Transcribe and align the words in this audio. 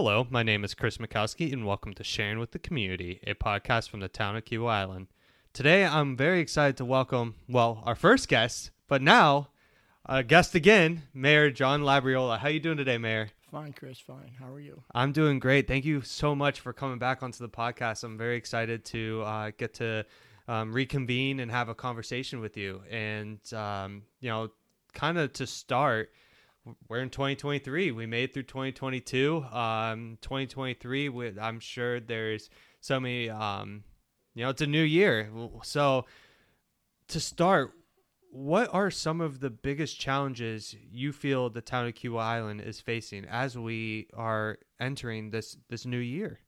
Hello, 0.00 0.28
my 0.30 0.44
name 0.44 0.62
is 0.62 0.74
Chris 0.74 0.98
Mikowski, 0.98 1.52
and 1.52 1.66
welcome 1.66 1.92
to 1.94 2.04
Sharing 2.04 2.38
with 2.38 2.52
the 2.52 2.60
Community, 2.60 3.18
a 3.26 3.34
podcast 3.34 3.90
from 3.90 3.98
the 3.98 4.06
town 4.06 4.36
of 4.36 4.44
Kiawah 4.44 4.70
Island. 4.70 5.08
Today, 5.52 5.84
I'm 5.84 6.16
very 6.16 6.38
excited 6.38 6.76
to 6.76 6.84
welcome, 6.84 7.34
well, 7.48 7.82
our 7.84 7.96
first 7.96 8.28
guest, 8.28 8.70
but 8.86 9.02
now 9.02 9.48
a 10.06 10.22
guest 10.22 10.54
again, 10.54 11.02
Mayor 11.12 11.50
John 11.50 11.82
Labriola. 11.82 12.38
How 12.38 12.46
are 12.46 12.50
you 12.50 12.60
doing 12.60 12.76
today, 12.76 12.96
Mayor? 12.96 13.30
Fine, 13.50 13.72
Chris. 13.72 13.98
Fine. 13.98 14.36
How 14.38 14.46
are 14.46 14.60
you? 14.60 14.84
I'm 14.94 15.10
doing 15.10 15.40
great. 15.40 15.66
Thank 15.66 15.84
you 15.84 16.00
so 16.02 16.32
much 16.32 16.60
for 16.60 16.72
coming 16.72 17.00
back 17.00 17.24
onto 17.24 17.38
the 17.38 17.50
podcast. 17.50 18.04
I'm 18.04 18.16
very 18.16 18.36
excited 18.36 18.84
to 18.84 19.22
uh, 19.26 19.50
get 19.58 19.74
to 19.74 20.06
um, 20.46 20.72
reconvene 20.72 21.40
and 21.40 21.50
have 21.50 21.68
a 21.68 21.74
conversation 21.74 22.38
with 22.38 22.56
you. 22.56 22.82
And 22.88 23.40
um, 23.52 24.02
you 24.20 24.30
know, 24.30 24.50
kind 24.94 25.18
of 25.18 25.32
to 25.32 25.46
start 25.48 26.12
we're 26.88 27.00
in 27.00 27.10
2023. 27.10 27.92
We 27.92 28.06
made 28.06 28.32
through 28.32 28.44
2022. 28.44 29.44
Um, 29.52 30.18
2023, 30.20 31.08
with, 31.08 31.38
I'm 31.38 31.60
sure 31.60 32.00
there's 32.00 32.50
so 32.80 33.00
many, 33.00 33.30
um, 33.30 33.84
you 34.34 34.44
know, 34.44 34.50
it's 34.50 34.62
a 34.62 34.66
new 34.66 34.82
year. 34.82 35.30
So 35.62 36.06
to 37.08 37.20
start, 37.20 37.72
what 38.30 38.72
are 38.72 38.90
some 38.90 39.20
of 39.20 39.40
the 39.40 39.50
biggest 39.50 39.98
challenges 39.98 40.76
you 40.90 41.12
feel 41.12 41.50
the 41.50 41.60
town 41.60 41.86
of 41.86 41.94
Kiawah 41.94 42.20
Island 42.20 42.60
is 42.60 42.80
facing 42.80 43.24
as 43.24 43.58
we 43.58 44.08
are 44.14 44.58
entering 44.78 45.30
this 45.30 45.56
this 45.68 45.86
new 45.86 45.98
year? 45.98 46.40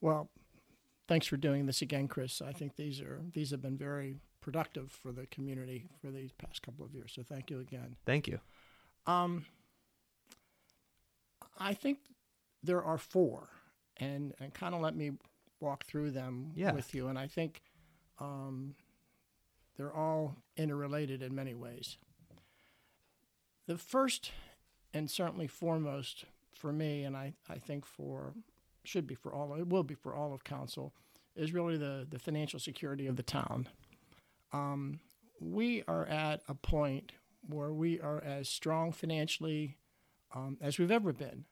Well, 0.00 0.28
thanks 1.06 1.26
for 1.26 1.36
doing 1.36 1.66
this 1.66 1.82
again, 1.82 2.08
Chris. 2.08 2.42
I 2.42 2.52
think 2.52 2.76
these 2.76 3.00
are 3.00 3.20
these 3.32 3.50
have 3.52 3.62
been 3.62 3.78
very 3.78 4.16
productive 4.40 4.90
for 4.90 5.12
the 5.12 5.26
community 5.26 5.88
for 6.00 6.10
these 6.10 6.32
past 6.32 6.62
couple 6.62 6.84
of 6.84 6.94
years. 6.94 7.12
So 7.14 7.22
thank 7.22 7.50
you 7.50 7.60
again. 7.60 7.96
Thank 8.06 8.26
you. 8.26 8.40
Um, 9.08 9.46
I 11.58 11.72
think 11.72 11.98
there 12.62 12.82
are 12.82 12.98
four, 12.98 13.48
and 13.96 14.34
and 14.38 14.52
kind 14.52 14.74
of 14.74 14.80
let 14.82 14.94
me 14.94 15.12
walk 15.60 15.84
through 15.84 16.10
them 16.12 16.52
yeah. 16.54 16.72
with 16.72 16.94
you. 16.94 17.08
And 17.08 17.18
I 17.18 17.26
think 17.26 17.62
um, 18.20 18.74
they're 19.76 19.94
all 19.94 20.36
interrelated 20.56 21.22
in 21.22 21.34
many 21.34 21.54
ways. 21.54 21.96
The 23.66 23.78
first, 23.78 24.30
and 24.92 25.10
certainly 25.10 25.46
foremost 25.46 26.24
for 26.54 26.72
me, 26.72 27.04
and 27.04 27.16
I, 27.16 27.34
I 27.48 27.56
think 27.56 27.86
for 27.86 28.34
should 28.84 29.06
be 29.06 29.14
for 29.14 29.32
all 29.32 29.54
it 29.54 29.68
will 29.68 29.82
be 29.82 29.94
for 29.94 30.14
all 30.14 30.34
of 30.34 30.44
council, 30.44 30.92
is 31.34 31.52
really 31.54 31.78
the 31.78 32.06
the 32.08 32.18
financial 32.18 32.60
security 32.60 33.06
of 33.06 33.16
the 33.16 33.22
town. 33.22 33.68
Um, 34.52 35.00
we 35.40 35.82
are 35.88 36.04
at 36.06 36.42
a 36.46 36.54
point 36.54 37.12
where 37.48 37.72
we 37.72 38.00
are 38.00 38.22
as 38.22 38.48
strong 38.48 38.92
financially 38.92 39.76
um, 40.34 40.58
as 40.60 40.78
we've 40.78 40.90
ever 40.90 41.12
been. 41.12 41.44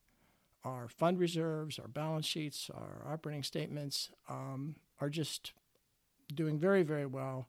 Our 0.64 0.88
fund 0.88 1.18
reserves, 1.18 1.78
our 1.78 1.88
balance 1.88 2.26
sheets, 2.26 2.70
our 2.74 3.12
operating 3.12 3.42
statements 3.42 4.10
um, 4.28 4.76
are 5.00 5.08
just 5.08 5.52
doing 6.34 6.58
very, 6.58 6.82
very 6.82 7.06
well. 7.06 7.48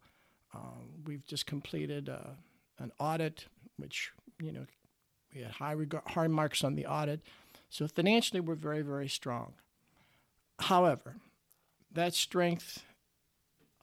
Um, 0.54 0.90
we've 1.06 1.26
just 1.26 1.46
completed 1.46 2.10
uh, 2.10 2.36
an 2.80 2.92
audit, 3.00 3.46
which 3.78 4.12
you 4.40 4.52
know 4.52 4.66
we 5.34 5.42
had 5.42 5.52
high 5.52 5.76
high 6.06 6.28
marks 6.28 6.64
on 6.64 6.76
the 6.76 6.86
audit. 6.86 7.22
So 7.70 7.88
financially, 7.88 8.40
we're 8.40 8.56
very, 8.56 8.82
very 8.82 9.10
strong. 9.10 9.54
However, 10.60 11.16
that 11.92 12.14
strength 12.14 12.84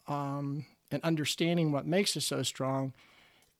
um, 0.06 0.64
and 0.90 1.02
understanding 1.02 1.72
what 1.72 1.86
makes 1.86 2.16
us 2.16 2.24
so 2.26 2.42
strong 2.42 2.94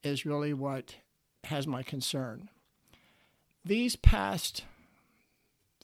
is 0.05 0.27
really 0.27 0.53
what 0.53 0.97
has 1.45 1.67
my 1.67 1.83
concern. 1.83 2.49
These 3.65 3.97
past 3.97 4.65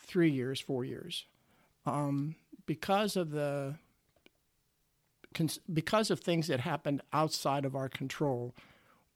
three 0.01 0.31
years, 0.31 0.61
four 0.61 0.85
years, 0.85 1.25
um, 1.87 2.37
because 2.67 3.17
of 3.17 3.31
the 3.31 3.77
because 5.73 6.11
of 6.11 6.21
things 6.21 6.49
that 6.49 6.61
happened 6.61 7.03
outside 7.13 7.65
of 7.65 7.77
our 7.77 7.89
control, 7.89 8.55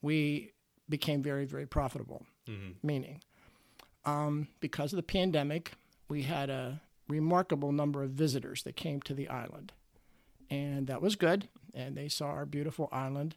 we 0.01 0.53
became 0.89 1.23
very, 1.23 1.45
very 1.45 1.67
profitable. 1.67 2.25
Mm-hmm. 2.49 2.87
Meaning, 2.87 3.21
um, 4.05 4.49
because 4.61 4.93
of 4.93 4.97
the 4.97 5.03
pandemic, 5.03 5.73
we 6.09 6.23
had 6.23 6.51
a 6.51 6.81
remarkable 7.09 7.73
number 7.73 8.03
of 8.03 8.11
visitors 8.11 8.63
that 8.63 8.77
came 8.77 9.03
to 9.03 9.15
the 9.15 9.29
island, 9.29 9.73
and 10.51 10.87
that 10.87 11.03
was 11.03 11.17
good. 11.17 11.49
And 11.75 11.97
they 11.97 12.09
saw 12.09 12.27
our 12.27 12.47
beautiful 12.47 12.89
island 12.93 13.35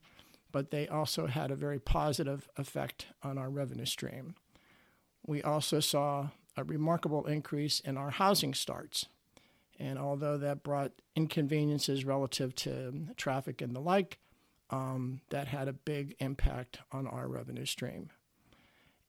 but 0.52 0.72
they 0.72 0.88
also 0.88 1.28
had 1.28 1.52
a 1.52 1.56
very 1.56 1.80
positive 1.80 2.50
effect 2.58 3.08
on 3.24 3.38
our 3.38 3.50
revenue 3.50 3.86
stream. 3.86 4.36
We 5.26 5.42
also 5.44 5.80
saw 5.80 6.30
a 6.56 6.64
remarkable 6.64 7.26
increase 7.26 7.80
in 7.80 7.98
our 7.98 8.10
housing 8.10 8.54
starts. 8.54 9.06
And 9.80 10.00
although 10.00 10.38
that 10.38 10.64
brought 10.64 10.92
inconveniences 11.16 12.06
relative 12.06 12.56
to 12.56 13.08
traffic 13.16 13.62
and 13.62 13.76
the 13.76 13.80
like, 13.80 14.18
um, 14.70 15.22
that 15.30 15.48
had 15.48 15.68
a 15.68 15.74
big 15.74 16.16
impact 16.20 16.80
on 16.92 17.08
our 17.08 17.28
revenue 17.28 17.66
stream. 17.66 18.10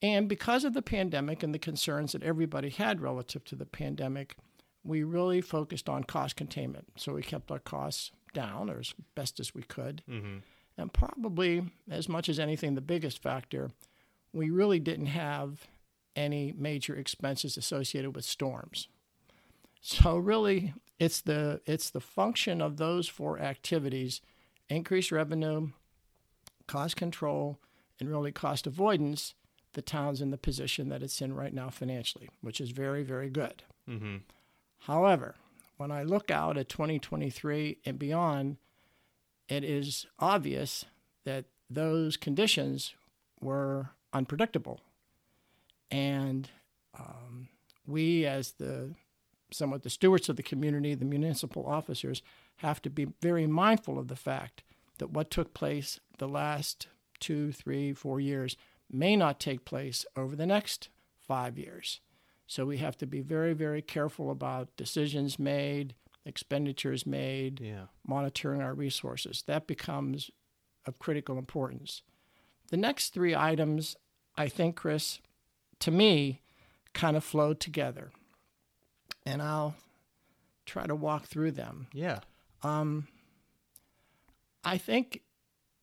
And 0.00 0.28
because 0.28 0.64
of 0.64 0.74
the 0.74 0.82
pandemic 0.82 1.42
and 1.42 1.52
the 1.52 1.58
concerns 1.58 2.12
that 2.12 2.22
everybody 2.22 2.68
had 2.68 3.00
relative 3.00 3.44
to 3.46 3.56
the 3.56 3.66
pandemic, 3.66 4.36
we 4.84 5.02
really 5.02 5.40
focused 5.40 5.88
on 5.88 6.04
cost 6.04 6.36
containment. 6.36 6.86
So 6.96 7.14
we 7.14 7.22
kept 7.22 7.50
our 7.50 7.58
costs 7.58 8.12
down 8.32 8.70
or 8.70 8.78
as 8.78 8.94
best 9.14 9.40
as 9.40 9.54
we 9.54 9.62
could. 9.62 10.02
Mm-hmm. 10.08 10.38
And 10.78 10.92
probably, 10.92 11.64
as 11.90 12.08
much 12.08 12.28
as 12.28 12.38
anything, 12.38 12.74
the 12.74 12.80
biggest 12.80 13.20
factor, 13.20 13.72
we 14.32 14.48
really 14.48 14.78
didn't 14.78 15.06
have 15.06 15.66
any 16.14 16.54
major 16.56 16.94
expenses 16.94 17.56
associated 17.56 18.14
with 18.14 18.24
storms. 18.24 18.86
So 19.80 20.16
really, 20.16 20.74
it's 20.98 21.20
the 21.20 21.60
it's 21.66 21.90
the 21.90 22.00
function 22.00 22.62
of 22.62 22.76
those 22.76 23.08
four 23.08 23.40
activities: 23.40 24.20
increased 24.68 25.12
revenue, 25.12 25.70
cost 26.68 26.96
control, 26.96 27.58
and 27.98 28.08
really 28.08 28.32
cost 28.32 28.66
avoidance. 28.66 29.34
The 29.74 29.82
town's 29.82 30.20
in 30.20 30.30
the 30.30 30.38
position 30.38 30.88
that 30.88 31.02
it's 31.02 31.20
in 31.20 31.34
right 31.34 31.52
now 31.52 31.70
financially, 31.70 32.28
which 32.40 32.60
is 32.60 32.70
very 32.70 33.02
very 33.02 33.30
good. 33.30 33.64
Mm-hmm. 33.88 34.16
However, 34.80 35.34
when 35.76 35.90
I 35.90 36.02
look 36.02 36.30
out 36.30 36.56
at 36.56 36.68
2023 36.68 37.78
and 37.84 37.98
beyond, 37.98 38.56
it 39.48 39.64
is 39.64 40.06
obvious 40.18 40.84
that 41.24 41.46
those 41.70 42.16
conditions 42.16 42.94
were 43.40 43.90
unpredictable. 44.12 44.80
And 45.90 46.48
um, 46.98 47.48
we, 47.86 48.26
as 48.26 48.52
the 48.52 48.94
somewhat 49.50 49.82
the 49.82 49.90
stewards 49.90 50.28
of 50.28 50.36
the 50.36 50.42
community, 50.42 50.94
the 50.94 51.04
municipal 51.04 51.66
officers, 51.66 52.22
have 52.56 52.82
to 52.82 52.90
be 52.90 53.08
very 53.22 53.46
mindful 53.46 53.98
of 53.98 54.08
the 54.08 54.16
fact 54.16 54.62
that 54.98 55.10
what 55.10 55.30
took 55.30 55.54
place 55.54 56.00
the 56.18 56.28
last 56.28 56.88
two, 57.20 57.52
three, 57.52 57.92
four 57.92 58.20
years 58.20 58.56
may 58.90 59.16
not 59.16 59.40
take 59.40 59.64
place 59.64 60.04
over 60.16 60.36
the 60.36 60.46
next 60.46 60.88
five 61.18 61.56
years. 61.58 62.00
So 62.46 62.64
we 62.64 62.78
have 62.78 62.96
to 62.98 63.06
be 63.06 63.20
very, 63.20 63.52
very 63.52 63.82
careful 63.82 64.30
about 64.30 64.76
decisions 64.76 65.38
made, 65.38 65.94
expenditures 66.24 67.06
made, 67.06 67.60
yeah. 67.60 67.86
monitoring 68.06 68.60
our 68.60 68.74
resources. 68.74 69.42
That 69.46 69.66
becomes 69.66 70.30
of 70.86 70.98
critical 70.98 71.38
importance. 71.38 72.02
The 72.70 72.76
next 72.76 73.14
three 73.14 73.34
items, 73.34 73.96
I 74.36 74.48
think, 74.48 74.76
Chris, 74.76 75.20
to 75.80 75.90
me, 75.90 76.42
kind 76.92 77.16
of 77.16 77.24
flow 77.24 77.54
together. 77.54 78.10
And 79.24 79.42
I'll 79.42 79.74
try 80.66 80.86
to 80.86 80.94
walk 80.94 81.26
through 81.26 81.52
them. 81.52 81.88
Yeah. 81.92 82.20
Um, 82.62 83.08
I 84.64 84.78
think 84.78 85.22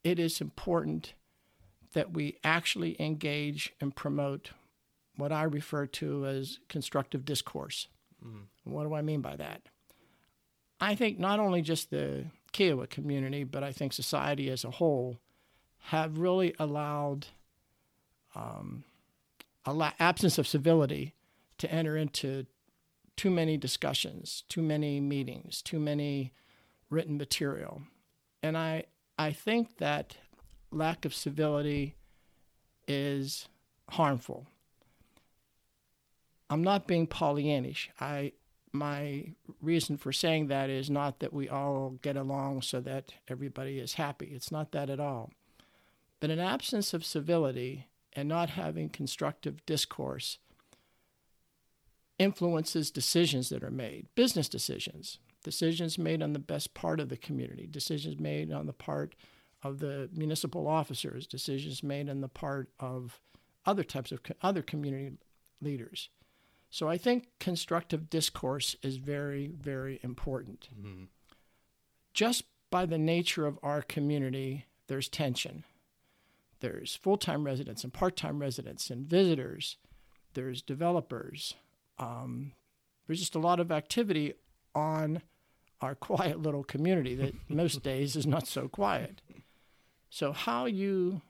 it 0.04 0.20
is 0.20 0.42
important 0.42 1.14
that 1.94 2.14
we 2.14 2.38
actually 2.44 2.96
engage 3.00 3.74
and 3.80 3.96
promote 3.96 4.52
what 5.16 5.32
I 5.32 5.44
refer 5.44 5.86
to 5.88 6.26
as 6.26 6.60
constructive 6.68 7.26
discourse. 7.26 7.88
Mm. 8.24 8.44
What 8.66 8.84
do 8.84 8.94
I 8.94 9.02
mean 9.02 9.22
by 9.22 9.36
that? 9.38 9.62
I 10.80 10.96
think 10.96 11.20
not 11.20 11.40
only 11.40 11.62
just 11.62 11.90
the 11.90 12.26
Kiawah 12.54 12.90
community, 12.90 13.44
but 13.44 13.64
I 13.64 13.72
think 13.72 13.94
society 13.94 14.50
as 14.50 14.64
a 14.64 14.72
whole 14.72 15.18
have 15.90 16.18
really 16.18 16.54
allowed 16.60 17.28
um, 18.34 18.84
a 19.66 19.74
la- 19.74 19.94
absence 20.00 20.38
of 20.38 20.48
civility 20.48 21.14
to 21.58 21.72
enter 21.72 21.96
into 21.96 22.46
too 23.16 23.30
many 23.30 23.56
discussions, 23.58 24.44
too 24.50 24.62
many 24.62 25.00
meetings, 25.00 25.62
too 25.62 25.80
many 25.80 26.34
written 26.90 27.18
material. 27.18 27.82
And 28.44 28.58
I, 28.58 28.86
I 29.18 29.32
think 29.32 29.78
that 29.78 30.18
lack 30.72 31.06
of 31.06 31.14
civility 31.14 31.96
is 32.88 33.48
harmful. 33.90 34.48
I'm 36.50 36.64
not 36.64 36.88
being 36.88 37.08
Pollyannish. 37.08 37.88
I, 38.00 38.34
my 38.76 39.34
reason 39.62 39.98
for 39.98 40.12
saying 40.12 40.48
that 40.48 40.70
is 40.70 40.90
not 40.90 41.20
that 41.20 41.34
we 41.34 41.50
all 41.50 41.98
get 42.02 42.16
along 42.16 42.62
so 42.62 42.80
that 42.82 43.14
everybody 43.28 43.80
is 43.80 43.94
happy. 43.94 44.28
It's 44.28 44.52
not 44.52 44.72
that 44.72 44.90
at 44.90 45.00
all. 45.00 45.32
But 46.20 46.30
an 46.30 46.40
absence 46.40 46.94
of 46.94 47.06
civility 47.06 47.88
and 48.14 48.30
not 48.30 48.52
having 48.52 48.90
constructive 48.90 49.66
discourse 49.66 50.40
influences 52.18 52.92
decisions 52.92 53.50
that 53.50 53.64
are 53.64 53.72
made, 53.72 54.08
business 54.16 54.48
decisions, 54.48 55.20
decisions 55.44 55.98
made 55.98 56.24
on 56.24 56.34
the 56.34 56.40
best 56.40 56.74
part 56.74 57.00
of 57.00 57.10
the 57.10 57.18
community, 57.18 57.68
decisions 57.68 58.20
made 58.20 58.52
on 58.52 58.66
the 58.66 58.74
part 58.74 59.16
of 59.62 59.80
the 59.80 60.10
municipal 60.14 60.68
officers, 60.68 61.28
decisions 61.28 61.84
made 61.84 62.10
on 62.10 62.22
the 62.22 62.30
part 62.30 62.70
of 62.80 63.20
other 63.66 63.84
types 63.84 64.12
of 64.12 64.20
other 64.42 64.62
community 64.62 65.18
leaders. 65.62 66.10
So 66.76 66.90
I 66.90 66.98
think 66.98 67.30
constructive 67.40 68.10
discourse 68.10 68.76
is 68.84 68.98
very, 68.98 69.48
very 69.48 70.02
important. 70.04 70.68
Mm-hmm. 70.78 71.06
Just 72.14 72.44
by 72.70 72.86
the 72.86 72.98
nature 72.98 73.46
of 73.46 73.58
our 73.64 73.82
community, 73.82 74.66
there's 74.88 75.08
tension. 75.08 75.64
There's 76.60 76.94
full 76.94 77.16
time 77.16 77.46
residents 77.46 77.86
and 77.86 77.94
part 77.94 78.18
time 78.18 78.40
residents 78.40 78.90
and 78.90 79.08
visitors. 79.08 79.78
There's 80.34 80.62
developers. 80.62 81.54
Um, 81.98 82.52
there's 83.08 83.22
just 83.22 83.36
a 83.36 83.40
lot 83.40 83.62
of 83.62 83.72
activity 83.72 84.34
on 84.76 85.22
our 85.80 85.96
quiet 86.10 86.42
little 86.42 86.66
community 86.66 87.16
that 87.16 87.36
most 87.48 87.84
days 87.84 88.18
is 88.18 88.28
not 88.28 88.48
so 88.50 88.68
quiet. 88.68 89.22
So, 90.10 90.34
how 90.34 90.66
you 90.66 91.22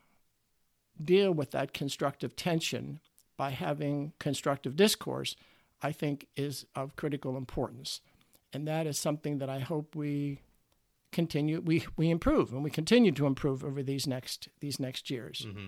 deal 1.00 1.32
with 1.32 1.52
that 1.52 1.72
constructive 1.72 2.36
tension 2.36 3.00
by 3.38 3.52
having 3.52 4.14
constructive 4.20 4.76
discourse, 4.76 5.36
I 5.82 5.92
think, 5.92 6.28
is 6.36 6.66
of 6.76 6.96
critical 6.96 7.38
importance. 7.38 8.02
And 8.54 8.68
that 8.68 8.88
is 8.88 8.98
something 8.98 9.40
that 9.40 9.50
I 9.50 9.60
hope 9.60 9.96
we 9.96 10.42
continue 11.12 11.62
we, 11.62 11.86
we 11.96 12.10
improve 12.10 12.52
and 12.52 12.62
we 12.62 12.70
continue 12.70 13.12
to 13.14 13.26
improve 13.26 13.64
over 13.64 13.82
these 13.82 14.06
next 14.06 14.50
these 14.60 14.80
next 14.80 15.10
years. 15.10 15.46
Mm-hmm. 15.48 15.68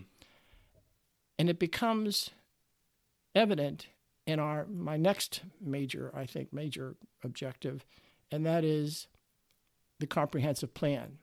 And 1.39 1.49
it 1.49 1.59
becomes 1.59 2.31
evident 3.35 3.87
in 4.25 4.39
our 4.39 4.65
my 4.65 4.97
next 4.97 5.41
major, 5.61 6.11
I 6.15 6.25
think, 6.25 6.51
major 6.51 6.95
objective, 7.23 7.85
and 8.31 8.45
that 8.45 8.63
is 8.63 9.07
the 9.99 10.07
comprehensive 10.07 10.73
plan. 10.73 11.19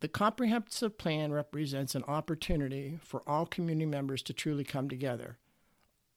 The 0.00 0.08
comprehensive 0.08 0.96
plan 0.96 1.32
represents 1.32 1.94
an 1.94 2.04
opportunity 2.04 2.98
for 3.02 3.22
all 3.26 3.46
community 3.46 3.86
members 3.86 4.22
to 4.22 4.32
truly 4.32 4.64
come 4.64 4.88
together. 4.88 5.38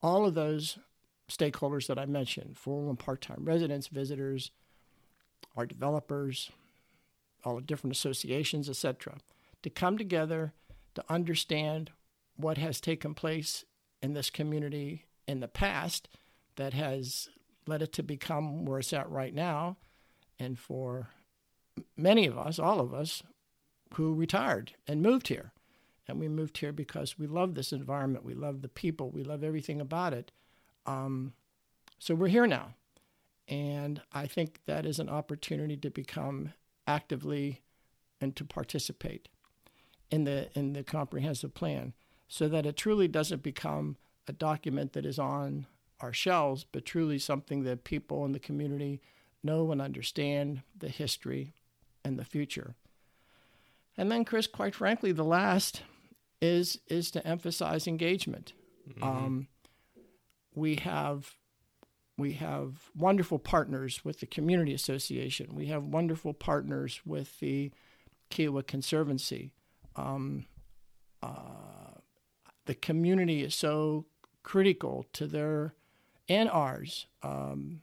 All 0.02 0.24
of 0.24 0.34
those 0.34 0.78
stakeholders 1.28 1.86
that 1.88 1.98
I 1.98 2.06
mentioned 2.06 2.58
full 2.58 2.88
and 2.88 2.98
part 2.98 3.22
time 3.22 3.44
residents, 3.44 3.88
visitors, 3.88 4.52
our 5.56 5.66
developers, 5.66 6.50
all 7.44 7.56
the 7.56 7.62
different 7.62 7.96
associations, 7.96 8.68
etc., 8.68 9.18
to 9.62 9.70
come 9.70 9.98
together 9.98 10.52
to 10.94 11.04
understand 11.08 11.90
what 12.36 12.58
has 12.58 12.80
taken 12.80 13.14
place 13.14 13.64
in 14.00 14.14
this 14.14 14.30
community 14.30 15.06
in 15.26 15.40
the 15.40 15.48
past 15.48 16.08
that 16.56 16.72
has 16.72 17.28
led 17.66 17.82
it 17.82 17.92
to 17.94 18.02
become 18.02 18.64
where 18.64 18.80
it's 18.80 18.92
at 18.92 19.10
right 19.10 19.34
now. 19.34 19.76
And 20.38 20.58
for 20.58 21.10
many 21.96 22.26
of 22.26 22.36
us, 22.36 22.58
all 22.58 22.80
of 22.80 22.92
us, 22.92 23.22
who 23.94 24.14
retired 24.14 24.72
and 24.86 25.02
moved 25.02 25.28
here. 25.28 25.52
And 26.08 26.18
we 26.18 26.28
moved 26.28 26.58
here 26.58 26.72
because 26.72 27.18
we 27.18 27.26
love 27.26 27.54
this 27.54 27.72
environment, 27.72 28.24
we 28.24 28.34
love 28.34 28.62
the 28.62 28.68
people, 28.68 29.10
we 29.10 29.22
love 29.22 29.44
everything 29.44 29.80
about 29.80 30.12
it. 30.12 30.32
Um, 30.84 31.32
so 31.98 32.14
we're 32.14 32.28
here 32.28 32.46
now. 32.46 32.74
And 33.48 34.00
I 34.12 34.26
think 34.26 34.60
that 34.66 34.84
is 34.84 34.98
an 34.98 35.08
opportunity 35.08 35.76
to 35.76 35.90
become 35.90 36.52
actively 36.86 37.62
and 38.20 38.34
to 38.36 38.44
participate 38.44 39.28
in 40.10 40.24
the 40.24 40.48
in 40.54 40.72
the 40.72 40.84
comprehensive 40.84 41.54
plan 41.54 41.94
so 42.28 42.48
that 42.48 42.66
it 42.66 42.76
truly 42.76 43.08
doesn't 43.08 43.42
become 43.42 43.96
a 44.26 44.32
document 44.32 44.92
that 44.92 45.06
is 45.06 45.18
on 45.18 45.66
our 46.00 46.12
shelves, 46.12 46.64
but 46.70 46.84
truly 46.84 47.18
something 47.18 47.62
that 47.64 47.84
people 47.84 48.24
in 48.24 48.32
the 48.32 48.38
community 48.38 49.00
know 49.42 49.70
and 49.70 49.80
understand 49.80 50.62
the 50.76 50.88
history 50.88 51.54
and 52.04 52.18
the 52.18 52.24
future. 52.24 52.74
And 53.96 54.10
then, 54.10 54.24
Chris, 54.24 54.46
quite 54.46 54.74
frankly, 54.74 55.12
the 55.12 55.24
last 55.24 55.82
is 56.40 56.80
is 56.88 57.10
to 57.12 57.26
emphasize 57.26 57.86
engagement. 57.86 58.52
Mm-hmm. 58.88 59.02
Um, 59.02 59.48
we 60.54 60.76
have 60.76 61.36
we 62.18 62.32
have 62.32 62.90
wonderful 62.96 63.38
partners 63.38 64.04
with 64.04 64.20
the 64.20 64.26
community 64.26 64.74
association. 64.74 65.54
We 65.54 65.66
have 65.66 65.84
wonderful 65.84 66.34
partners 66.34 67.00
with 67.04 67.38
the 67.40 67.72
Kiawah 68.30 68.66
Conservancy. 68.66 69.52
Um, 69.96 70.46
uh, 71.22 71.98
the 72.66 72.74
community 72.74 73.42
is 73.42 73.54
so 73.54 74.06
critical 74.42 75.06
to 75.12 75.26
their 75.26 75.74
and 76.28 76.48
ours 76.50 77.06
um, 77.22 77.82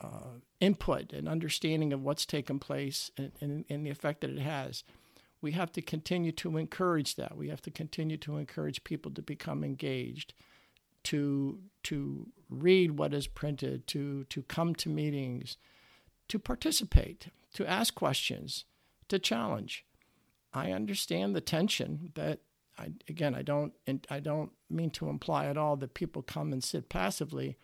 uh, 0.00 0.38
input 0.60 1.12
and 1.12 1.28
understanding 1.28 1.92
of 1.92 2.02
what's 2.02 2.26
taken 2.26 2.58
place 2.58 3.10
and, 3.16 3.32
and, 3.40 3.64
and 3.68 3.84
the 3.84 3.90
effect 3.90 4.20
that 4.20 4.30
it 4.30 4.38
has 4.38 4.84
we 5.40 5.52
have 5.52 5.72
to 5.72 5.82
continue 5.82 6.32
to 6.32 6.56
encourage 6.56 7.14
that. 7.16 7.36
We 7.36 7.48
have 7.48 7.62
to 7.62 7.70
continue 7.70 8.16
to 8.18 8.36
encourage 8.36 8.84
people 8.84 9.12
to 9.12 9.22
become 9.22 9.62
engaged, 9.62 10.34
to 11.04 11.60
to 11.84 12.26
read 12.50 12.92
what 12.92 13.14
is 13.14 13.26
printed, 13.26 13.86
to 13.88 14.24
to 14.24 14.42
come 14.42 14.74
to 14.76 14.88
meetings, 14.88 15.56
to 16.28 16.38
participate, 16.38 17.28
to 17.54 17.68
ask 17.68 17.94
questions, 17.94 18.64
to 19.08 19.18
challenge. 19.18 19.84
I 20.52 20.72
understand 20.72 21.36
the 21.36 21.40
tension 21.40 22.10
that 22.14 22.40
I, 22.78 22.92
again 23.08 23.34
I 23.34 23.42
don't 23.42 23.72
I 24.10 24.20
don't 24.20 24.50
mean 24.68 24.90
to 24.90 25.08
imply 25.08 25.46
at 25.46 25.56
all 25.56 25.76
that 25.76 25.94
people 25.94 26.22
come 26.22 26.52
and 26.52 26.64
sit 26.64 26.88
passively, 26.88 27.58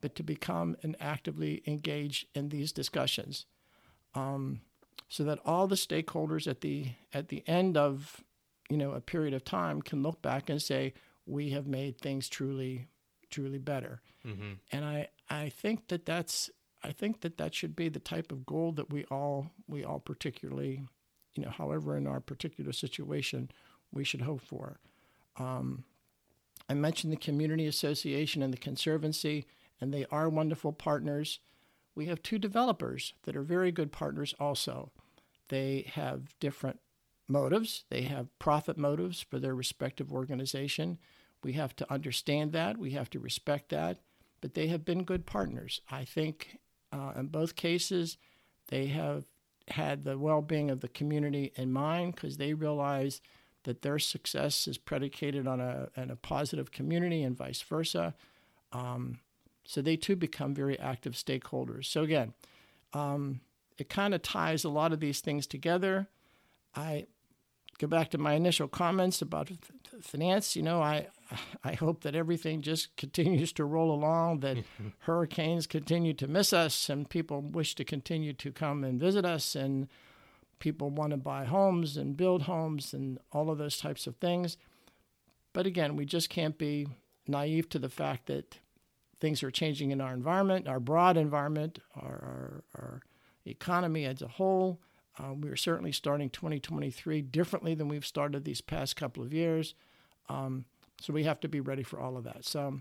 but 0.00 0.14
to 0.16 0.22
become 0.22 0.76
and 0.82 0.96
actively 1.00 1.62
engage 1.66 2.26
in 2.34 2.50
these 2.50 2.70
discussions. 2.70 3.46
Um, 4.14 4.60
so 5.08 5.24
that 5.24 5.38
all 5.44 5.66
the 5.66 5.74
stakeholders 5.74 6.46
at 6.46 6.60
the 6.60 6.92
at 7.12 7.28
the 7.28 7.42
end 7.46 7.76
of 7.76 8.22
you 8.70 8.76
know 8.76 8.92
a 8.92 9.00
period 9.00 9.34
of 9.34 9.44
time 9.44 9.82
can 9.82 10.02
look 10.02 10.20
back 10.22 10.48
and 10.48 10.60
say 10.60 10.92
we 11.26 11.50
have 11.50 11.66
made 11.66 11.98
things 11.98 12.28
truly 12.28 12.88
truly 13.30 13.58
better. 13.58 14.00
Mm-hmm. 14.26 14.52
and 14.72 14.84
i 14.84 15.08
i 15.30 15.48
think 15.48 15.88
that 15.88 16.04
that's 16.04 16.50
i 16.82 16.90
think 16.90 17.20
that 17.20 17.38
that 17.38 17.54
should 17.54 17.76
be 17.76 17.88
the 17.88 18.00
type 18.00 18.32
of 18.32 18.44
goal 18.44 18.72
that 18.72 18.90
we 18.90 19.04
all 19.04 19.52
we 19.68 19.84
all 19.84 20.00
particularly 20.00 20.82
you 21.34 21.44
know 21.44 21.50
however 21.50 21.96
in 21.96 22.06
our 22.06 22.20
particular 22.20 22.72
situation 22.72 23.50
we 23.92 24.04
should 24.04 24.22
hope 24.22 24.42
for. 24.42 24.80
Um, 25.38 25.84
i 26.68 26.74
mentioned 26.74 27.12
the 27.12 27.16
community 27.16 27.66
association 27.66 28.42
and 28.42 28.52
the 28.52 28.58
conservancy 28.58 29.46
and 29.80 29.94
they 29.94 30.04
are 30.10 30.28
wonderful 30.28 30.72
partners 30.72 31.38
we 31.98 32.06
have 32.06 32.22
two 32.22 32.38
developers 32.38 33.12
that 33.24 33.34
are 33.34 33.42
very 33.42 33.72
good 33.72 33.90
partners 33.90 34.32
also. 34.38 34.92
They 35.48 35.90
have 35.94 36.38
different 36.38 36.78
motives, 37.26 37.84
they 37.90 38.02
have 38.02 38.38
profit 38.38 38.78
motives 38.78 39.20
for 39.20 39.40
their 39.40 39.54
respective 39.54 40.12
organization. 40.12 40.98
We 41.42 41.54
have 41.54 41.74
to 41.74 41.92
understand 41.92 42.52
that, 42.52 42.78
we 42.78 42.92
have 42.92 43.10
to 43.10 43.18
respect 43.18 43.70
that, 43.70 43.98
but 44.40 44.54
they 44.54 44.68
have 44.68 44.84
been 44.84 45.02
good 45.02 45.26
partners. 45.26 45.80
I 45.90 46.04
think 46.04 46.60
uh, 46.92 47.14
in 47.16 47.26
both 47.26 47.56
cases, 47.56 48.16
they 48.68 48.86
have 48.86 49.24
had 49.66 50.04
the 50.04 50.16
well 50.16 50.40
being 50.40 50.70
of 50.70 50.80
the 50.80 50.88
community 50.88 51.52
in 51.56 51.72
mind 51.72 52.14
because 52.14 52.36
they 52.36 52.54
realize 52.54 53.20
that 53.64 53.82
their 53.82 53.98
success 53.98 54.68
is 54.68 54.78
predicated 54.78 55.48
on 55.48 55.60
a, 55.60 55.88
on 55.96 56.12
a 56.12 56.16
positive 56.16 56.70
community 56.70 57.24
and 57.24 57.36
vice 57.36 57.60
versa. 57.60 58.14
Um, 58.70 59.18
so 59.68 59.82
they 59.82 59.96
too 59.98 60.16
become 60.16 60.54
very 60.54 60.78
active 60.80 61.12
stakeholders. 61.12 61.84
So 61.84 62.02
again, 62.02 62.32
um, 62.94 63.42
it 63.76 63.90
kind 63.90 64.14
of 64.14 64.22
ties 64.22 64.64
a 64.64 64.70
lot 64.70 64.94
of 64.94 64.98
these 65.00 65.20
things 65.20 65.46
together. 65.46 66.08
I 66.74 67.04
go 67.78 67.86
back 67.86 68.08
to 68.10 68.18
my 68.18 68.32
initial 68.32 68.66
comments 68.66 69.20
about 69.20 69.50
finance. 70.00 70.56
You 70.56 70.62
know, 70.62 70.80
I 70.80 71.08
I 71.62 71.74
hope 71.74 72.00
that 72.00 72.14
everything 72.14 72.62
just 72.62 72.96
continues 72.96 73.52
to 73.52 73.64
roll 73.66 73.92
along, 73.92 74.40
that 74.40 74.56
hurricanes 75.00 75.66
continue 75.66 76.14
to 76.14 76.26
miss 76.26 76.54
us, 76.54 76.88
and 76.88 77.06
people 77.06 77.42
wish 77.42 77.74
to 77.74 77.84
continue 77.84 78.32
to 78.32 78.50
come 78.50 78.84
and 78.84 78.98
visit 78.98 79.26
us, 79.26 79.54
and 79.54 79.88
people 80.60 80.88
want 80.88 81.10
to 81.10 81.18
buy 81.18 81.44
homes 81.44 81.98
and 81.98 82.16
build 82.16 82.44
homes 82.44 82.94
and 82.94 83.18
all 83.32 83.50
of 83.50 83.58
those 83.58 83.76
types 83.76 84.06
of 84.06 84.16
things. 84.16 84.56
But 85.52 85.66
again, 85.66 85.94
we 85.94 86.06
just 86.06 86.30
can't 86.30 86.56
be 86.56 86.88
naive 87.26 87.68
to 87.68 87.78
the 87.78 87.90
fact 87.90 88.28
that 88.28 88.60
things 89.20 89.42
are 89.42 89.50
changing 89.50 89.90
in 89.90 90.00
our 90.00 90.12
environment, 90.12 90.68
our 90.68 90.80
broad 90.80 91.16
environment, 91.16 91.78
our, 91.96 92.02
our, 92.02 92.64
our 92.74 93.00
economy 93.46 94.04
as 94.04 94.22
a 94.22 94.28
whole. 94.28 94.80
Uh, 95.18 95.34
we're 95.34 95.56
certainly 95.56 95.92
starting 95.92 96.30
2023 96.30 97.22
differently 97.22 97.74
than 97.74 97.88
we've 97.88 98.06
started 98.06 98.44
these 98.44 98.60
past 98.60 98.94
couple 98.96 99.22
of 99.22 99.32
years. 99.32 99.74
Um, 100.28 100.64
so 101.00 101.12
we 101.12 101.24
have 101.24 101.40
to 101.40 101.48
be 101.48 101.60
ready 101.60 101.82
for 101.82 101.98
all 101.98 102.16
of 102.16 102.24
that. 102.24 102.44
So 102.44 102.80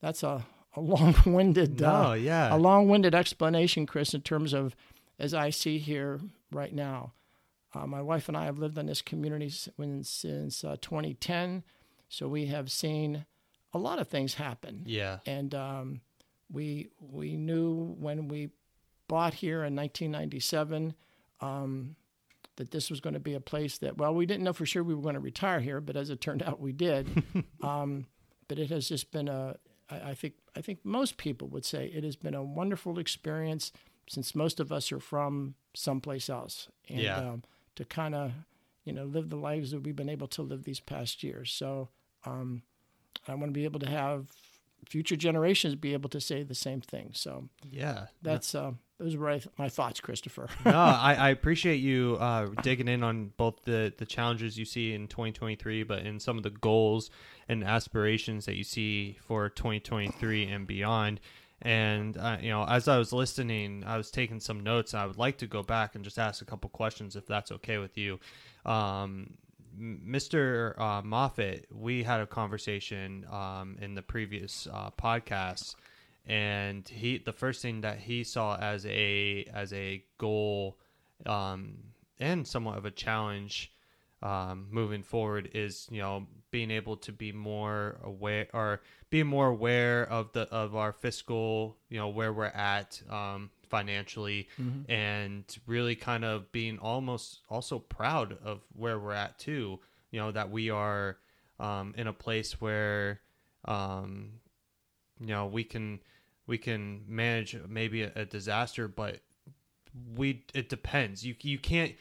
that's 0.00 0.22
a, 0.22 0.44
a 0.74 0.80
long-winded, 0.80 1.80
no, 1.80 2.10
uh, 2.10 2.12
yeah. 2.14 2.54
a 2.54 2.58
long-winded 2.58 3.14
explanation, 3.14 3.86
Chris, 3.86 4.14
in 4.14 4.22
terms 4.22 4.52
of 4.52 4.74
as 5.18 5.32
I 5.32 5.50
see 5.50 5.78
here 5.78 6.20
right 6.52 6.74
now. 6.74 7.12
Uh, 7.74 7.86
my 7.86 8.00
wife 8.00 8.28
and 8.28 8.36
I 8.36 8.44
have 8.44 8.58
lived 8.58 8.78
in 8.78 8.86
this 8.86 9.02
community 9.02 9.50
since, 9.50 10.08
since 10.08 10.64
uh, 10.64 10.76
2010, 10.80 11.62
so 12.08 12.28
we 12.28 12.46
have 12.46 12.70
seen 12.70 13.26
a 13.76 13.78
lot 13.78 13.98
of 14.00 14.08
things 14.08 14.34
happen. 14.34 14.82
Yeah. 14.86 15.18
And 15.26 15.54
um, 15.54 16.00
we 16.52 16.88
we 17.00 17.36
knew 17.36 17.94
when 17.98 18.28
we 18.28 18.50
bought 19.08 19.34
here 19.34 19.58
in 19.64 19.76
1997 19.76 20.94
um, 21.40 21.96
that 22.56 22.70
this 22.70 22.90
was 22.90 23.00
going 23.00 23.14
to 23.14 23.20
be 23.20 23.34
a 23.34 23.40
place 23.40 23.78
that 23.78 23.96
well 23.98 24.14
we 24.14 24.26
didn't 24.26 24.42
know 24.44 24.52
for 24.52 24.66
sure 24.66 24.82
we 24.82 24.94
were 24.94 25.02
going 25.02 25.14
to 25.14 25.20
retire 25.20 25.60
here, 25.60 25.80
but 25.80 25.96
as 25.96 26.10
it 26.10 26.20
turned 26.20 26.42
out 26.42 26.60
we 26.60 26.72
did. 26.72 27.22
um, 27.62 28.06
but 28.48 28.58
it 28.58 28.70
has 28.70 28.88
just 28.88 29.10
been 29.12 29.28
a 29.28 29.56
I, 29.90 30.10
I 30.10 30.14
think 30.14 30.34
I 30.56 30.60
think 30.62 30.84
most 30.84 31.16
people 31.18 31.48
would 31.48 31.64
say 31.64 31.86
it 31.86 32.04
has 32.04 32.16
been 32.16 32.34
a 32.34 32.42
wonderful 32.42 32.98
experience 32.98 33.72
since 34.08 34.34
most 34.34 34.60
of 34.60 34.70
us 34.72 34.90
are 34.92 35.00
from 35.00 35.54
someplace 35.74 36.30
else. 36.30 36.68
And 36.88 37.00
Yeah. 37.00 37.18
um, 37.18 37.42
to 37.74 37.84
kind 37.84 38.14
of, 38.14 38.32
you 38.84 38.92
know, 38.92 39.04
live 39.04 39.28
the 39.28 39.36
lives 39.36 39.72
that 39.72 39.82
we've 39.82 39.96
been 39.96 40.08
able 40.08 40.28
to 40.28 40.42
live 40.42 40.62
these 40.64 40.80
past 40.80 41.22
years. 41.22 41.50
So 41.52 41.88
um, 42.24 42.62
I 43.28 43.34
want 43.34 43.46
to 43.48 43.52
be 43.52 43.64
able 43.64 43.80
to 43.80 43.88
have 43.90 44.26
future 44.88 45.16
generations 45.16 45.74
be 45.74 45.94
able 45.94 46.08
to 46.10 46.20
say 46.20 46.42
the 46.44 46.54
same 46.54 46.80
thing. 46.80 47.10
So 47.12 47.48
Yeah. 47.70 48.06
that's 48.22 48.54
uh, 48.54 48.72
those 48.98 49.16
were 49.16 49.28
my- 49.30 49.42
my 49.58 49.68
thoughts, 49.68 50.00
Christopher. 50.00 50.48
no, 50.64 50.70
I, 50.72 51.14
I 51.18 51.28
appreciate 51.36 51.76
you 51.78 52.16
uh, 52.20 52.50
digging 52.62 52.86
in 52.88 53.02
on 53.02 53.32
both 53.36 53.64
the, 53.64 53.92
the 53.96 54.06
challenges 54.06 54.56
you 54.56 54.64
see 54.64 54.92
in 54.94 55.08
2023, 55.08 55.82
but 55.82 56.00
in 56.06 56.20
some 56.20 56.36
of 56.36 56.44
the 56.44 56.50
goals 56.50 57.10
and 57.48 57.64
aspirations 57.64 58.46
that 58.46 58.54
you 58.56 58.62
see 58.64 59.16
for 59.26 59.48
2023 59.48 60.46
and 60.46 60.66
beyond. 60.66 61.20
And 61.62 62.16
uh, 62.18 62.36
you 62.40 62.50
know, 62.50 62.64
as 62.64 62.86
I 62.86 62.96
was 62.98 63.12
listening, 63.12 63.82
I 63.86 63.96
was 63.96 64.10
taking 64.10 64.38
some 64.40 64.60
notes. 64.60 64.94
I 64.94 65.04
would 65.06 65.16
like 65.18 65.38
to 65.38 65.46
go 65.46 65.62
back 65.62 65.94
and 65.94 66.04
just 66.04 66.18
ask 66.18 66.42
a 66.42 66.44
couple 66.44 66.68
questions, 66.70 67.16
if 67.16 67.26
that's 67.26 67.50
okay 67.50 67.78
with 67.78 67.96
you. 67.98 68.20
Um, 68.64 69.34
Mr. 69.78 70.78
Uh, 70.78 71.02
Moffat, 71.02 71.66
we 71.70 72.02
had 72.02 72.20
a 72.20 72.26
conversation 72.26 73.26
um, 73.30 73.76
in 73.80 73.94
the 73.94 74.02
previous 74.02 74.66
uh, 74.72 74.90
podcast, 75.00 75.74
and 76.26 76.88
he 76.88 77.18
the 77.18 77.32
first 77.32 77.62
thing 77.62 77.82
that 77.82 77.98
he 77.98 78.24
saw 78.24 78.56
as 78.56 78.86
a 78.86 79.44
as 79.52 79.72
a 79.72 80.02
goal 80.18 80.78
um, 81.26 81.74
and 82.18 82.46
somewhat 82.46 82.78
of 82.78 82.84
a 82.84 82.90
challenge 82.90 83.72
um, 84.22 84.66
moving 84.70 85.02
forward 85.02 85.50
is 85.54 85.86
you 85.90 86.00
know 86.00 86.26
being 86.50 86.70
able 86.70 86.96
to 86.96 87.12
be 87.12 87.32
more 87.32 87.98
aware 88.02 88.48
or 88.52 88.80
being 89.10 89.26
more 89.26 89.48
aware 89.48 90.08
of 90.08 90.32
the 90.32 90.42
of 90.52 90.74
our 90.74 90.92
fiscal 90.92 91.76
you 91.90 91.98
know 91.98 92.08
where 92.08 92.32
we're 92.32 92.46
at 92.46 93.00
um, 93.10 93.50
financially 93.68 94.48
and 94.88 95.44
really 95.66 95.94
kind 95.94 96.24
of 96.24 96.50
being 96.52 96.78
almost 96.78 97.40
also 97.48 97.78
proud 97.78 98.38
of 98.44 98.60
where 98.74 98.98
we're 98.98 99.12
at 99.12 99.38
too. 99.38 99.80
You 100.10 100.20
know 100.20 100.32
that 100.32 100.50
we 100.50 100.70
are 100.70 101.18
um, 101.58 101.94
in 101.96 102.06
a 102.06 102.12
place 102.12 102.60
where 102.60 103.20
um, 103.64 104.32
you 105.20 105.28
know 105.28 105.46
we 105.46 105.64
can 105.64 106.00
we 106.46 106.58
can 106.58 107.04
manage 107.08 107.56
maybe 107.68 108.02
a, 108.02 108.12
a 108.14 108.24
disaster 108.24 108.88
but 108.88 109.20
we 110.16 110.44
it 110.54 110.68
depends. 110.68 111.24
You 111.24 111.34
you 111.42 111.58
can't 111.58 111.94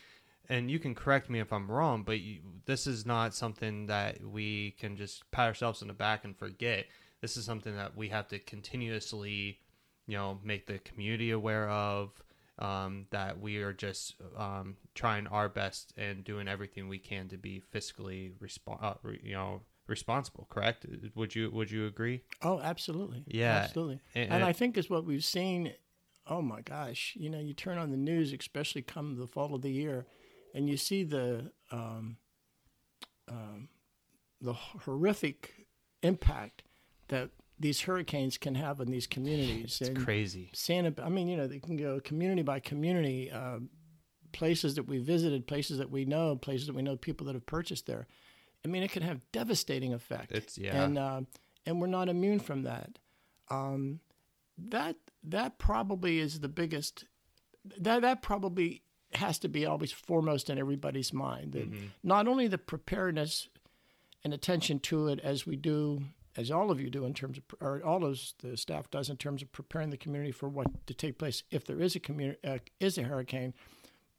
and 0.49 0.69
you 0.69 0.79
can 0.79 0.95
correct 0.95 1.29
me 1.29 1.39
if 1.39 1.51
I'm 1.51 1.69
wrong, 1.69 2.03
but 2.03 2.19
you, 2.19 2.39
this 2.65 2.87
is 2.87 3.05
not 3.05 3.33
something 3.33 3.87
that 3.87 4.23
we 4.23 4.71
can 4.79 4.95
just 4.97 5.29
pat 5.31 5.47
ourselves 5.47 5.81
in 5.81 5.87
the 5.87 5.93
back 5.93 6.23
and 6.23 6.37
forget. 6.37 6.85
This 7.21 7.37
is 7.37 7.45
something 7.45 7.75
that 7.75 7.95
we 7.97 8.09
have 8.09 8.27
to 8.29 8.39
continuously, 8.39 9.59
you 10.07 10.17
know, 10.17 10.39
make 10.43 10.67
the 10.67 10.79
community 10.79 11.31
aware 11.31 11.69
of. 11.69 12.11
Um, 12.57 13.07
that 13.09 13.41
we 13.41 13.57
are 13.57 13.73
just 13.73 14.15
um, 14.37 14.77
trying 14.93 15.27
our 15.27 15.49
best 15.49 15.91
and 15.97 16.23
doing 16.23 16.47
everything 16.47 16.87
we 16.87 16.99
can 16.99 17.27
to 17.27 17.37
be 17.37 17.61
fiscally 17.73 18.31
respo- 18.41 18.81
uh, 18.81 18.93
re- 19.03 19.19
you 19.21 19.33
know, 19.33 19.59
responsible. 19.87 20.47
Correct? 20.49 20.85
Would 21.15 21.35
you 21.35 21.51
Would 21.51 21.69
you 21.69 21.85
agree? 21.85 22.21
Oh, 22.41 22.61
absolutely. 22.61 23.25
Yeah. 23.27 23.57
absolutely. 23.57 23.99
And- 24.15 24.31
And, 24.31 24.43
I 24.45 24.53
think 24.53 24.77
is 24.77 24.89
what 24.89 25.03
we've 25.03 25.23
seen. 25.25 25.73
Oh 26.27 26.41
my 26.41 26.61
gosh! 26.61 27.13
You 27.19 27.29
know, 27.29 27.39
you 27.39 27.53
turn 27.53 27.77
on 27.77 27.91
the 27.91 27.97
news, 27.97 28.31
especially 28.31 28.81
come 28.83 29.17
the 29.17 29.27
fall 29.27 29.53
of 29.53 29.61
the 29.61 29.69
year, 29.71 30.05
and 30.53 30.69
you 30.69 30.77
see 30.77 31.03
the 31.03 31.51
um, 31.71 32.15
um, 33.27 33.67
the 34.41 34.53
horrific 34.53 35.67
impact 36.03 36.63
that 37.09 37.31
these 37.59 37.81
hurricanes 37.81 38.37
can 38.37 38.55
have 38.55 38.79
in 38.81 38.91
these 38.91 39.07
communities. 39.07 39.77
It's 39.79 39.89
and 39.89 39.97
crazy. 40.03 40.49
Santa, 40.53 40.93
I 41.01 41.09
mean, 41.09 41.27
you 41.27 41.37
know, 41.37 41.47
they 41.47 41.59
can 41.59 41.77
go 41.77 41.99
community 41.99 42.41
by 42.41 42.59
community, 42.59 43.31
uh, 43.31 43.59
places 44.33 44.75
that 44.75 44.87
we 44.87 44.97
visited, 44.97 45.47
places 45.47 45.77
that 45.77 45.89
we 45.89 46.03
know, 46.03 46.35
places 46.35 46.67
that 46.67 46.75
we 46.75 46.81
know 46.81 46.97
people 46.97 47.25
that 47.27 47.35
have 47.35 47.45
purchased 47.45 47.85
there. 47.85 48.07
I 48.63 48.67
mean, 48.67 48.83
it 48.83 48.91
can 48.91 49.03
have 49.03 49.21
devastating 49.31 49.93
effect. 49.93 50.31
It's- 50.31 50.57
yeah. 50.57 50.83
and 50.83 50.97
uh, 50.97 51.21
and 51.65 51.79
we're 51.79 51.87
not 51.87 52.09
immune 52.09 52.39
from 52.39 52.63
that. 52.63 52.99
Um, 53.49 53.99
that 54.57 54.95
that 55.23 55.57
probably 55.57 56.19
is 56.19 56.39
the 56.39 56.49
biggest. 56.49 57.05
That 57.77 58.01
that 58.01 58.21
probably 58.21 58.81
has 59.13 59.39
to 59.39 59.47
be 59.47 59.65
always 59.65 59.91
foremost 59.91 60.49
in 60.49 60.57
everybody's 60.57 61.13
mind. 61.13 61.53
That 61.53 61.67
not 62.03 62.27
only 62.27 62.47
the 62.47 62.57
preparedness 62.57 63.47
and 64.23 64.33
attention 64.33 64.79
to 64.79 65.07
it 65.07 65.19
as 65.21 65.45
we 65.45 65.55
do, 65.55 66.03
as 66.37 66.51
all 66.51 66.69
of 66.71 66.79
you 66.81 66.89
do 66.89 67.05
in 67.05 67.13
terms 67.13 67.37
of, 67.37 67.43
or 67.61 67.81
all 67.83 68.03
of 68.05 68.19
the 68.39 68.57
staff 68.57 68.89
does 68.91 69.09
in 69.09 69.17
terms 69.17 69.41
of 69.41 69.51
preparing 69.51 69.89
the 69.89 69.97
community 69.97 70.31
for 70.31 70.49
what 70.49 70.85
to 70.87 70.93
take 70.93 71.17
place 71.17 71.43
if 71.51 71.65
there 71.65 71.79
is 71.81 71.95
a 71.95 71.99
community 71.99 72.39
uh, 72.43 72.57
is 72.79 72.97
a 72.97 73.03
hurricane, 73.03 73.53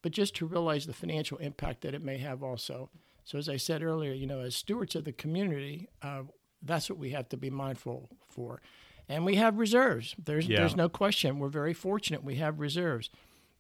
but 0.03 0.13
just 0.13 0.35
to 0.37 0.47
realize 0.47 0.87
the 0.87 0.93
financial 0.93 1.39
impact 1.39 1.83
that 1.83 1.95
it 1.95 2.03
may 2.03 2.19
have 2.19 2.43
also. 2.43 2.91
So 3.25 3.39
as 3.39 3.49
I 3.49 3.57
said 3.57 3.83
earlier, 3.83 4.13
you 4.13 4.27
know, 4.27 4.41
as 4.41 4.55
stewards 4.57 4.95
of 4.95 5.05
the 5.05 5.13
community, 5.13 5.89
uh, 6.03 6.23
that's 6.63 6.89
what 6.89 6.99
we 6.99 7.11
have 7.11 7.29
to 7.31 7.37
be 7.37 7.51
mindful 7.51 8.09
for, 8.29 8.61
and 9.09 9.25
we 9.27 9.35
have 9.37 9.59
reserves. 9.59 10.15
There's 10.23 10.49
Yeah. 10.49 10.59
there's 10.61 10.77
no 10.77 10.89
question. 10.89 11.39
We're 11.39 11.49
very 11.49 11.75
fortunate 11.75 12.25
we 12.25 12.37
have 12.37 12.61
reserves, 12.61 13.11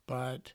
but 0.06 0.52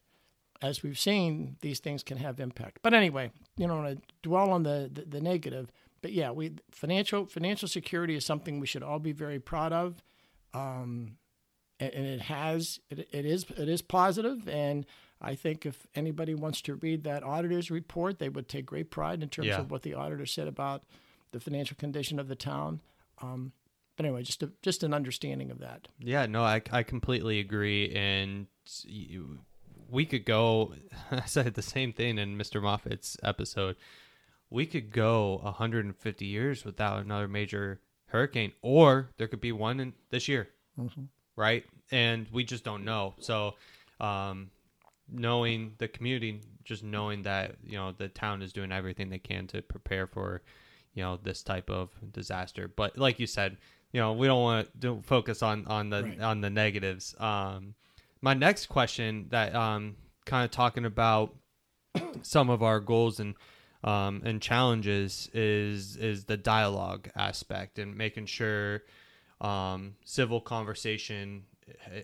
as 0.62 0.84
we've 0.84 1.00
seen, 1.00 1.58
these 1.62 1.79
things 1.79 2.03
can 2.03 2.17
have 2.17 2.39
impact. 2.39 2.79
But 2.84 2.93
anyway, 2.93 3.31
you 3.58 3.67
don't 3.67 3.84
want 3.84 3.98
to 3.98 4.03
dwell 4.22 4.51
on 4.51 4.63
the, 4.63 4.89
the, 4.93 5.01
the 5.05 5.22
negative. 5.22 5.72
But 6.01 6.13
yeah, 6.13 6.31
we 6.31 6.53
financial 6.72 7.25
financial 7.25 7.67
security 7.67 8.15
is 8.15 8.25
something 8.25 8.60
we 8.60 8.67
should 8.67 8.84
all 8.84 9.00
be 9.00 9.12
very 9.12 9.39
proud 9.39 9.72
of, 9.74 10.01
um, 10.53 11.17
and, 11.79 11.93
and 11.93 12.05
it 12.08 12.22
has 12.22 12.79
it, 12.89 13.08
it 13.12 13.25
is 13.25 13.46
it 13.58 13.70
is 13.70 13.81
positive. 13.81 14.48
And 14.48 14.86
I 15.22 15.36
think 15.36 15.65
if 15.65 15.86
anybody 15.93 16.34
wants 16.34 16.62
to 16.63 16.75
read 16.75 17.03
that 17.03 17.24
auditor's 17.24 17.70
report, 17.70 18.17
they 18.20 18.29
would 18.29 18.48
take 18.50 18.65
great 18.65 18.89
pride 18.89 19.22
in 19.22 19.29
terms 19.29 19.50
Yeah. 19.50 19.60
of 19.60 19.70
what 19.70 19.84
the 19.84 19.93
auditor 19.93 20.25
said 20.25 20.48
about 20.48 20.84
the 21.31 21.39
financial 21.39 21.77
condition 21.77 22.20
of 22.20 22.27
the 22.27 22.36
town. 22.36 22.81
Um, 23.22 23.51
but 23.96 24.05
anyway, 24.08 24.24
just 24.24 24.41
a, 24.41 24.51
just 24.63 24.81
an 24.84 24.93
understanding 24.96 25.51
of 25.51 25.60
that. 25.60 25.88
Yeah, 26.00 26.25
no, 26.25 26.43
I, 26.43 26.62
I 26.72 26.81
completely 26.81 27.39
agree. 27.39 27.91
And 27.93 28.48
you, 28.84 29.39
we 29.89 30.05
could 30.08 30.25
go, 30.25 30.74
I 31.12 31.25
said 31.25 31.53
the 31.53 31.62
same 31.62 31.93
thing 31.93 32.17
in 32.17 32.36
Mr. 32.38 32.62
Moffat's 32.62 33.15
episode. 33.22 33.75
We 34.51 34.65
could 34.67 34.91
go 34.91 35.39
150 35.41 36.25
years 36.25 36.63
without 36.65 37.03
another 37.03 37.27
major 37.27 37.79
hurricane, 38.08 38.51
or 38.62 39.10
there 39.17 39.27
could 39.27 39.41
be 39.41 39.51
one 39.53 39.79
in 39.79 39.93
this 40.10 40.27
year, 40.27 40.50
right? 41.36 41.65
And 41.91 42.27
we 42.31 42.43
just 42.43 42.63
don't 42.63 42.84
know. 42.86 43.15
So, 43.20 43.55
um, 44.00 44.51
knowing 45.10 45.74
the 45.77 45.88
community, 45.88 46.41
just 46.63 46.84
knowing 46.84 47.24
that, 47.24 47.55
you 47.65 47.77
know, 47.77 47.93
the 47.98 48.08
town 48.10 48.41
is 48.41 48.53
doing 48.53 48.72
everything 48.72 49.10
they 49.10 49.20
can 49.20 49.48
to 49.48 49.62
prepare 49.62 50.05
for, 50.08 50.41
you 50.93 51.01
know, 51.03 51.17
this 51.24 51.41
type 51.43 51.70
of 51.70 51.89
disaster. 52.12 52.67
But 52.67 52.98
like 52.98 53.20
you 53.20 53.27
said, 53.27 53.58
you 53.93 54.00
know, 54.00 54.13
we 54.13 54.27
don't 54.27 54.41
want 54.41 54.81
to 54.81 55.01
focus 55.03 55.41
on 55.41 55.65
on 55.67 55.89
the 55.89 56.03
Right. 56.03 56.22
on 56.22 56.41
the 56.41 56.50
negatives. 56.50 57.15
Um, 57.20 57.75
my 58.22 58.34
next 58.34 58.67
question 58.67 59.27
that 59.29 59.55
um, 59.55 59.96
kind 60.25 60.46
of 60.46 60.51
talking 60.51 60.86
about 60.86 61.36
some 62.22 62.50
of 62.50 62.62
our 62.63 62.79
goals 62.79 63.20
and 63.20 63.36
um, 63.83 64.21
and 64.25 64.41
challenges 64.41 65.29
is 65.33 65.97
is 65.97 66.25
the 66.25 66.38
dialogue 66.38 67.09
aspect 67.15 67.79
and 67.79 67.95
making 67.95 68.25
sure 68.25 68.83
um, 69.41 69.95
civil 70.05 70.39
conversation 70.39 71.43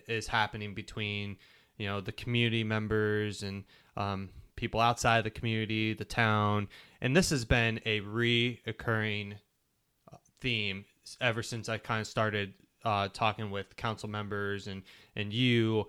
is 0.06 0.26
happening 0.26 0.74
between 0.74 1.36
you 1.76 1.86
know 1.86 2.00
the 2.00 2.12
community 2.12 2.64
members 2.64 3.42
and 3.42 3.64
um, 3.96 4.28
people 4.56 4.80
outside 4.80 5.24
the 5.24 5.30
community, 5.30 5.94
the 5.94 6.04
town, 6.04 6.68
and 7.00 7.16
this 7.16 7.30
has 7.30 7.44
been 7.44 7.80
a 7.86 8.00
reoccurring 8.00 9.34
uh, 10.12 10.16
theme 10.40 10.84
ever 11.20 11.42
since 11.42 11.68
I 11.68 11.78
kind 11.78 12.00
of 12.00 12.06
started 12.06 12.52
uh, 12.84 13.08
talking 13.12 13.50
with 13.50 13.76
council 13.76 14.08
members 14.08 14.66
and 14.66 14.82
and 15.16 15.32
you. 15.32 15.86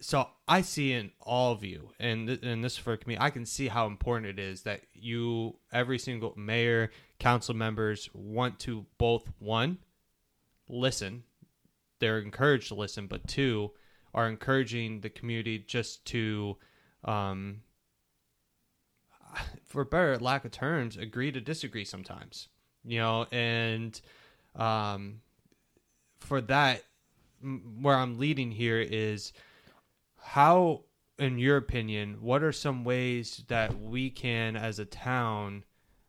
So 0.00 0.28
I 0.46 0.60
see 0.60 0.92
in 0.92 1.10
all 1.20 1.52
of 1.52 1.64
you, 1.64 1.90
and 1.98 2.28
and 2.28 2.62
this 2.62 2.76
for 2.76 2.96
me, 3.04 3.16
I 3.18 3.30
can 3.30 3.44
see 3.44 3.66
how 3.66 3.86
important 3.86 4.26
it 4.26 4.38
is 4.38 4.62
that 4.62 4.82
you, 4.94 5.56
every 5.72 5.98
single 5.98 6.34
mayor, 6.36 6.92
council 7.18 7.54
members, 7.54 8.08
want 8.14 8.60
to 8.60 8.86
both 8.96 9.28
one, 9.40 9.78
listen, 10.68 11.24
they're 11.98 12.20
encouraged 12.20 12.68
to 12.68 12.74
listen, 12.74 13.08
but 13.08 13.26
two, 13.26 13.72
are 14.14 14.28
encouraging 14.28 15.00
the 15.00 15.10
community 15.10 15.58
just 15.58 16.04
to, 16.06 16.56
um, 17.04 17.62
for 19.66 19.84
better 19.84 20.16
lack 20.18 20.44
of 20.44 20.52
terms, 20.52 20.96
agree 20.96 21.32
to 21.32 21.40
disagree 21.40 21.84
sometimes. 21.84 22.48
You 22.84 23.00
know, 23.00 23.26
and 23.32 24.00
um, 24.54 25.20
for 26.20 26.40
that, 26.42 26.84
where 27.80 27.96
I'm 27.96 28.18
leading 28.18 28.52
here 28.52 28.80
is 28.80 29.32
how, 30.20 30.84
in 31.18 31.38
your 31.38 31.56
opinion, 31.56 32.18
what 32.20 32.42
are 32.42 32.52
some 32.52 32.84
ways 32.84 33.42
that 33.48 33.80
we 33.80 34.10
can, 34.10 34.56
as 34.56 34.78
a 34.78 34.84
town, 34.84 35.64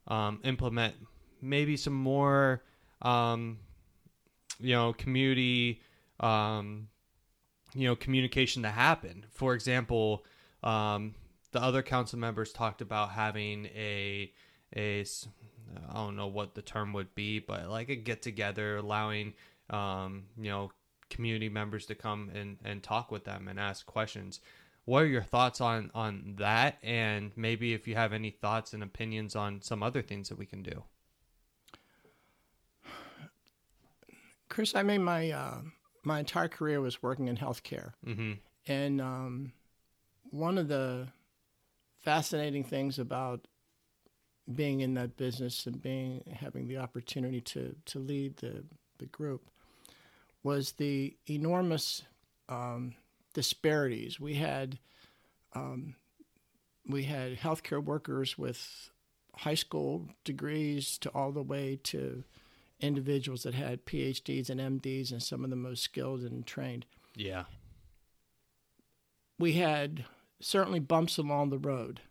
um, 0.08 0.40
implement 0.44 0.96
maybe 1.42 1.78
some 1.78 1.94
more, 1.94 2.64
um, 3.02 3.60
you 4.60 4.76
know, 4.76 4.94
community, 4.94 5.82
um, 6.20 6.88
you 7.74 7.88
know, 7.88 7.96
communication 7.96 8.64
to 8.64 8.70
happen? 8.70 9.26
For 9.32 9.54
example, 9.54 10.26
um, 10.64 11.16
the 11.52 11.62
other 11.62 11.82
council 11.82 12.20
members 12.20 12.52
talked 12.52 12.82
about 12.82 13.12
having 13.12 13.66
a 13.68 14.32
a 14.76 15.06
I 15.90 15.94
don't 15.94 16.16
know 16.16 16.28
what 16.28 16.56
the 16.56 16.62
term 16.62 16.94
would 16.94 17.14
be, 17.16 17.40
but 17.40 17.70
like 17.70 17.90
a 17.90 17.96
get 17.96 18.22
together, 18.22 18.78
allowing 18.78 19.34
um, 19.70 20.26
you 20.38 20.50
know 20.50 20.72
community 21.10 21.50
members 21.50 21.86
to 21.88 21.96
come 21.96 22.30
and, 22.34 22.58
and 22.64 22.84
talk 22.84 23.12
with 23.12 23.24
them 23.26 23.48
and 23.48 23.60
ask 23.60 23.86
questions. 23.86 24.40
What 24.86 25.04
are 25.04 25.08
your 25.08 25.22
thoughts 25.22 25.62
on 25.62 25.92
on 25.94 26.36
that? 26.40 26.78
And 26.82 27.32
maybe 27.36 27.74
if 27.74 27.88
you 27.88 27.96
have 27.96 28.12
any 28.14 28.32
thoughts 28.32 28.74
and 28.74 28.82
opinions 28.82 29.36
on 29.36 29.62
some 29.62 29.84
other 29.84 30.02
things 30.02 30.30
that 30.30 30.38
we 30.38 30.46
can 30.46 30.64
do. 30.64 30.84
Chris, 34.50 34.74
I 34.76 34.84
made 34.84 35.00
my 35.00 35.30
uh, 35.32 35.58
my 36.04 36.20
entire 36.20 36.48
career 36.48 36.82
was 36.82 37.04
working 37.04 37.28
in 37.28 37.38
healthcare, 37.38 37.94
Mm-hmm. 38.06 38.34
and 38.68 39.02
um, 39.02 39.52
one 40.32 40.58
of 40.58 40.68
the 40.68 41.08
fascinating 42.00 42.64
things 42.64 42.98
about 42.98 43.48
being 44.56 44.80
in 44.82 44.96
that 44.96 45.18
business 45.18 45.68
and 45.68 45.80
being 45.82 46.24
having 46.34 46.68
the 46.68 46.78
opportunity 46.78 47.42
to 47.42 47.76
to 47.86 48.00
lead 48.00 48.38
the 48.38 48.64
the 48.98 49.06
group 49.06 49.50
was 50.44 50.74
the 50.74 51.16
enormous 51.30 52.04
um, 52.48 52.96
disparities 53.34 54.20
we 54.20 54.36
had. 54.36 54.80
Um, 55.54 55.96
we 56.88 57.04
had 57.04 57.38
healthcare 57.38 57.84
workers 57.84 58.38
with 58.38 58.90
high 59.36 59.56
school 59.56 60.08
degrees 60.24 60.98
to 61.00 61.10
all 61.10 61.32
the 61.32 61.44
way 61.44 61.80
to 61.84 62.24
individuals 62.80 63.44
that 63.44 63.54
had 63.54 63.86
PhDs 63.86 64.50
and 64.50 64.82
MDs 64.82 65.12
and 65.12 65.22
some 65.22 65.44
of 65.44 65.50
the 65.50 65.56
most 65.56 65.84
skilled 65.84 66.22
and 66.22 66.46
trained. 66.46 66.86
Yeah. 67.16 67.46
We 69.38 69.54
had 69.54 70.06
certainly 70.40 70.80
bumps 70.80 71.18
along 71.18 71.50
the 71.50 71.58
road, 71.58 72.02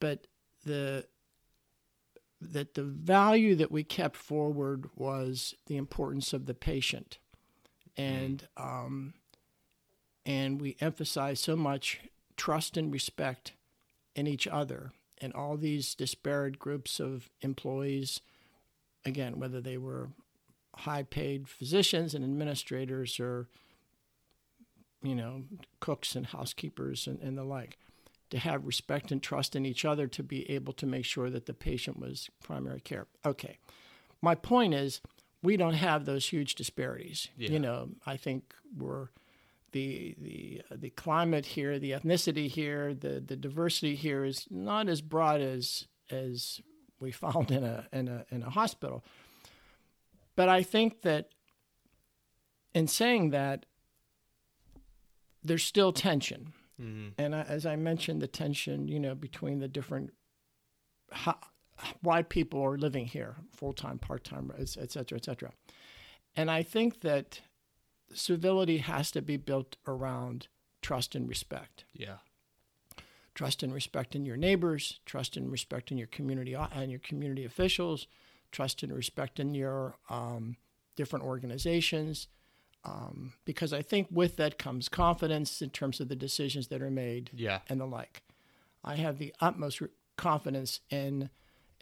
but 0.00 0.26
the 0.64 1.06
that 2.40 2.74
the 2.74 2.82
value 2.82 3.54
that 3.54 3.70
we 3.70 3.84
kept 3.84 4.16
forward 4.16 4.90
was 4.96 5.54
the 5.66 5.76
importance 5.76 6.32
of 6.32 6.46
the 6.46 6.54
patient, 6.54 7.18
and 7.96 8.46
um, 8.56 9.14
and 10.24 10.60
we 10.60 10.76
emphasize 10.80 11.40
so 11.40 11.56
much 11.56 12.00
trust 12.36 12.76
and 12.76 12.92
respect 12.92 13.52
in 14.14 14.26
each 14.26 14.46
other 14.46 14.92
and 15.20 15.32
all 15.32 15.56
these 15.56 15.94
disparate 15.94 16.58
groups 16.58 17.00
of 17.00 17.28
employees 17.40 18.20
again 19.04 19.38
whether 19.38 19.60
they 19.60 19.76
were 19.76 20.08
high 20.76 21.02
paid 21.02 21.48
physicians 21.48 22.14
and 22.14 22.24
administrators 22.24 23.20
or 23.20 23.48
you 25.02 25.14
know 25.14 25.42
cooks 25.80 26.14
and 26.14 26.26
housekeepers 26.26 27.06
and, 27.06 27.20
and 27.20 27.36
the 27.36 27.44
like 27.44 27.78
to 28.32 28.38
have 28.38 28.66
respect 28.66 29.12
and 29.12 29.22
trust 29.22 29.54
in 29.54 29.66
each 29.66 29.84
other 29.84 30.06
to 30.06 30.22
be 30.22 30.50
able 30.50 30.72
to 30.72 30.86
make 30.86 31.04
sure 31.04 31.28
that 31.28 31.44
the 31.44 31.52
patient 31.52 31.98
was 31.98 32.30
primary 32.42 32.80
care. 32.80 33.06
Okay. 33.26 33.58
My 34.22 34.34
point 34.34 34.72
is 34.72 35.02
we 35.42 35.56
don't 35.56 35.74
have 35.74 36.04
those 36.04 36.26
huge 36.28 36.54
disparities 36.54 37.28
Yeah. 37.36 37.50
you 37.50 37.58
know 37.58 37.90
i 38.06 38.16
think 38.16 38.54
we're 38.76 39.08
the 39.72 40.14
the 40.20 40.60
the 40.70 40.90
climate 40.90 41.46
here, 41.46 41.78
the 41.78 41.92
ethnicity 41.92 42.46
here, 42.46 42.92
the 42.92 43.20
the 43.26 43.36
diversity 43.36 43.94
here 43.96 44.22
is 44.22 44.46
not 44.50 44.86
as 44.86 45.00
broad 45.00 45.40
as 45.40 45.86
as 46.10 46.60
we 47.00 47.10
found 47.10 47.50
in 47.50 47.64
a 47.64 47.86
in 47.90 48.06
a 48.06 48.26
in 48.30 48.42
a 48.42 48.50
hospital. 48.50 49.02
But 50.36 50.50
I 50.50 50.62
think 50.62 51.00
that 51.02 51.30
in 52.74 52.86
saying 52.86 53.30
that, 53.30 53.64
there's 55.42 55.64
still 55.64 55.90
tension, 55.92 56.52
Mm-hmm. 56.78 57.08
and 57.16 57.34
I, 57.34 57.40
as 57.42 57.64
I 57.64 57.76
mentioned, 57.76 58.20
the 58.20 58.26
tension 58.28 58.88
you 58.88 59.00
know 59.00 59.14
between 59.14 59.58
the 59.60 59.68
different 59.68 60.10
why 62.02 62.22
people 62.22 62.62
are 62.62 62.78
living 62.78 63.06
here, 63.06 63.36
full 63.50 63.72
time, 63.72 63.98
part 63.98 64.24
time, 64.24 64.52
et 64.58 64.68
cetera, 64.68 65.18
et 65.18 65.24
cetera. 65.24 65.52
And 66.36 66.50
I 66.50 66.62
think 66.62 67.00
that 67.00 67.40
civility 68.12 68.78
has 68.78 69.10
to 69.12 69.22
be 69.22 69.36
built 69.36 69.76
around 69.86 70.48
trust 70.80 71.14
and 71.14 71.28
respect. 71.28 71.84
Yeah. 71.92 72.16
Trust 73.34 73.62
and 73.62 73.72
respect 73.72 74.14
in 74.14 74.26
your 74.26 74.36
neighbors, 74.36 75.00
trust 75.06 75.36
and 75.36 75.50
respect 75.50 75.90
in 75.90 75.98
your 75.98 76.06
community 76.08 76.54
and 76.54 76.90
your 76.90 77.00
community 77.00 77.44
officials, 77.44 78.06
trust 78.50 78.82
and 78.82 78.92
respect 78.92 79.40
in 79.40 79.54
your 79.54 79.96
um, 80.10 80.56
different 80.96 81.24
organizations. 81.24 82.28
Um, 82.84 83.32
because 83.44 83.72
I 83.72 83.80
think 83.80 84.08
with 84.10 84.36
that 84.36 84.58
comes 84.58 84.88
confidence 84.88 85.62
in 85.62 85.70
terms 85.70 86.00
of 86.00 86.08
the 86.08 86.16
decisions 86.16 86.66
that 86.68 86.82
are 86.82 86.90
made 86.90 87.30
Yeah. 87.32 87.60
and 87.68 87.80
the 87.80 87.86
like. 87.86 88.22
I 88.84 88.96
have 88.96 89.18
the 89.18 89.32
utmost 89.40 89.80
re- 89.80 89.88
confidence 90.16 90.80
in 90.90 91.30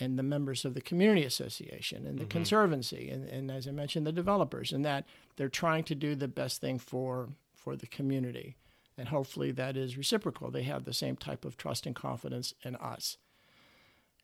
in 0.01 0.17
the 0.17 0.23
members 0.23 0.65
of 0.65 0.75
the 0.75 0.81
community 0.81 1.25
association 1.25 2.07
and 2.07 2.19
the 2.19 2.23
mm-hmm. 2.23 2.31
conservancy 2.31 3.11
and, 3.11 3.29
and 3.29 3.51
as 3.51 3.69
I 3.69 3.71
mentioned 3.71 4.07
the 4.07 4.13
developers 4.13 4.73
and 4.73 4.85
that 4.85 5.05
they're 5.37 5.49
trying 5.49 5.85
to 5.85 5.95
do 5.95 6.15
the 6.15 6.27
best 6.27 6.61
thing 6.61 6.79
for 6.79 7.29
for 7.61 7.77
the 7.77 7.87
community. 7.87 8.57
And 8.97 9.09
hopefully 9.09 9.53
that 9.53 9.77
is 9.77 9.97
reciprocal. 9.97 10.51
They 10.51 10.63
have 10.65 10.85
the 10.85 10.95
same 10.95 11.17
type 11.17 11.45
of 11.45 11.57
trust 11.57 11.87
and 11.87 11.95
confidence 11.95 12.55
in 12.65 12.75
us. 12.77 13.19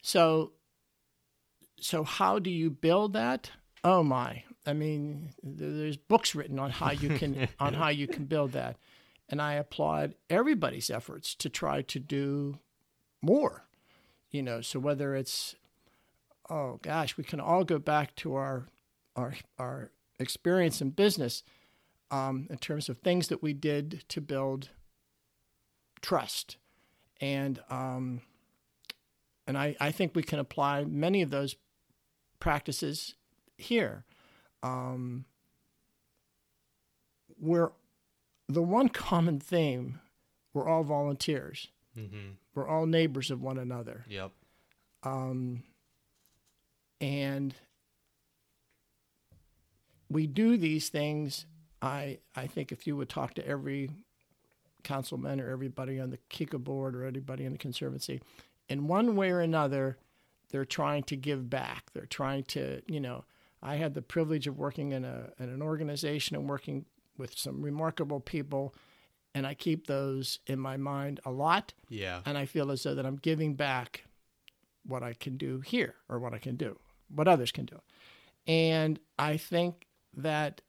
So 0.03 0.53
so 1.79 2.05
how 2.05 2.39
do 2.39 2.51
you 2.51 2.71
build 2.71 3.13
that? 3.13 3.51
Oh 3.85 4.03
my. 4.03 4.45
I 4.65 4.73
mean 4.73 5.31
there's 5.43 5.99
books 5.99 6.35
written 6.35 6.59
on 6.59 6.71
how 6.71 6.93
you 6.93 7.11
can 7.11 7.49
on 7.61 7.75
how 7.75 7.89
you 7.89 8.09
can 8.09 8.25
build 8.25 8.53
that. 8.53 8.77
And 9.29 9.43
i 9.43 9.55
applaud 9.55 10.15
everybody's 10.31 10.89
efforts 10.89 11.35
to 11.37 11.51
try 11.51 11.83
to 11.83 11.99
do 11.99 12.59
more. 13.21 13.67
You 14.31 14.43
know 14.43 14.61
so 14.63 14.79
whether 14.79 15.15
it's 15.15 15.55
oh 16.51 16.79
gosh 16.83 17.17
we 17.17 17.25
can 17.25 17.41
all 17.41 17.65
go 17.65 17.79
back 17.79 18.15
to 18.17 18.35
our 18.35 18.69
our 19.17 19.35
our 19.59 19.91
experience 20.19 20.81
in 20.81 20.91
business 20.91 21.43
um, 22.11 22.47
in 22.51 22.59
terms 22.59 22.89
of 22.89 22.99
things 22.99 23.29
that 23.29 23.43
we 23.43 23.53
did 23.53 24.05
to 24.09 24.21
build 24.21 24.71
trust 26.01 26.57
and 27.21 27.61
um, 27.71 28.21
and 29.47 29.57
I, 29.59 29.77
I 29.81 29.91
think 29.93 30.15
we 30.15 30.23
can 30.23 30.39
apply 30.39 30.85
many 30.85 31.23
of 31.23 31.31
those 31.31 31.57
practices 32.41 33.15
here 33.57 34.05
um, 34.63 35.25
we're 37.41 37.73
the 38.49 38.63
one 38.63 38.89
common 38.89 39.41
theme 39.41 40.01
we're 40.55 40.69
all 40.69 40.83
volunteers 40.85 41.69
Mm-hmm. 41.99 42.33
we're 42.55 42.69
all 42.69 42.85
neighbors 42.85 43.31
of 43.31 43.41
one 43.41 43.57
another 43.57 44.05
Yep. 44.11 44.31
um, 45.03 45.63
and 47.01 47.55
we 50.09 50.27
do 50.27 50.57
these 50.57 50.89
things. 50.89 51.47
I 51.83 52.19
I 52.35 52.47
think 52.47 52.73
if 52.73 52.87
you 52.87 52.97
would 52.97 53.09
talk 53.09 53.35
to 53.35 53.47
every 53.47 53.91
councilman 54.83 55.41
or 55.41 55.51
everybody 55.51 55.99
on 56.01 56.11
the 56.11 56.19
KICA 56.31 56.59
board 56.63 56.95
or 56.95 57.05
anybody 57.05 57.45
in 57.45 57.53
the 57.53 57.59
conservancy, 57.59 58.21
in 58.69 58.87
one 58.87 59.17
way 59.17 59.31
or 59.31 59.41
another, 59.41 59.99
they're 60.51 60.65
trying 60.65 61.03
to 61.05 61.17
give 61.17 61.51
back. 61.51 61.91
They're 61.93 62.07
trying 62.07 62.45
to, 62.45 62.81
you 62.87 63.01
know, 63.01 63.25
I 63.63 63.77
had 63.77 63.95
the 63.95 64.03
privilege 64.03 64.47
of 64.47 64.59
working 64.59 64.93
in 64.93 65.05
a 65.05 65.31
in 65.39 65.49
an 65.49 65.61
organization 65.63 66.37
and 66.37 66.49
working 66.49 66.87
with 67.19 67.37
some 67.37 67.63
remarkable 67.63 68.21
people, 68.21 68.75
and 69.35 69.47
I 69.47 69.55
keep 69.55 69.87
those 69.87 70.39
in 70.47 70.59
my 70.59 70.77
mind 70.77 71.19
a 71.25 71.31
lot 71.31 71.73
Yeah. 71.89 72.21
and 72.27 72.37
I 72.39 72.45
feel 72.45 72.71
as 72.71 72.83
though 72.83 72.95
that 72.95 73.07
I'm 73.07 73.17
giving 73.17 73.55
back 73.55 74.05
what 74.85 75.03
I 75.03 75.15
can 75.15 75.37
do 75.39 75.61
here 75.61 75.95
or 76.11 76.19
what 76.21 76.35
I 76.35 76.39
can 76.39 76.57
do, 76.57 76.79
what 77.09 77.29
others 77.29 77.53
can 77.53 77.67
do. 77.67 77.81
And 78.47 78.99
I 79.19 79.37
think 79.37 79.87
that 80.17 80.61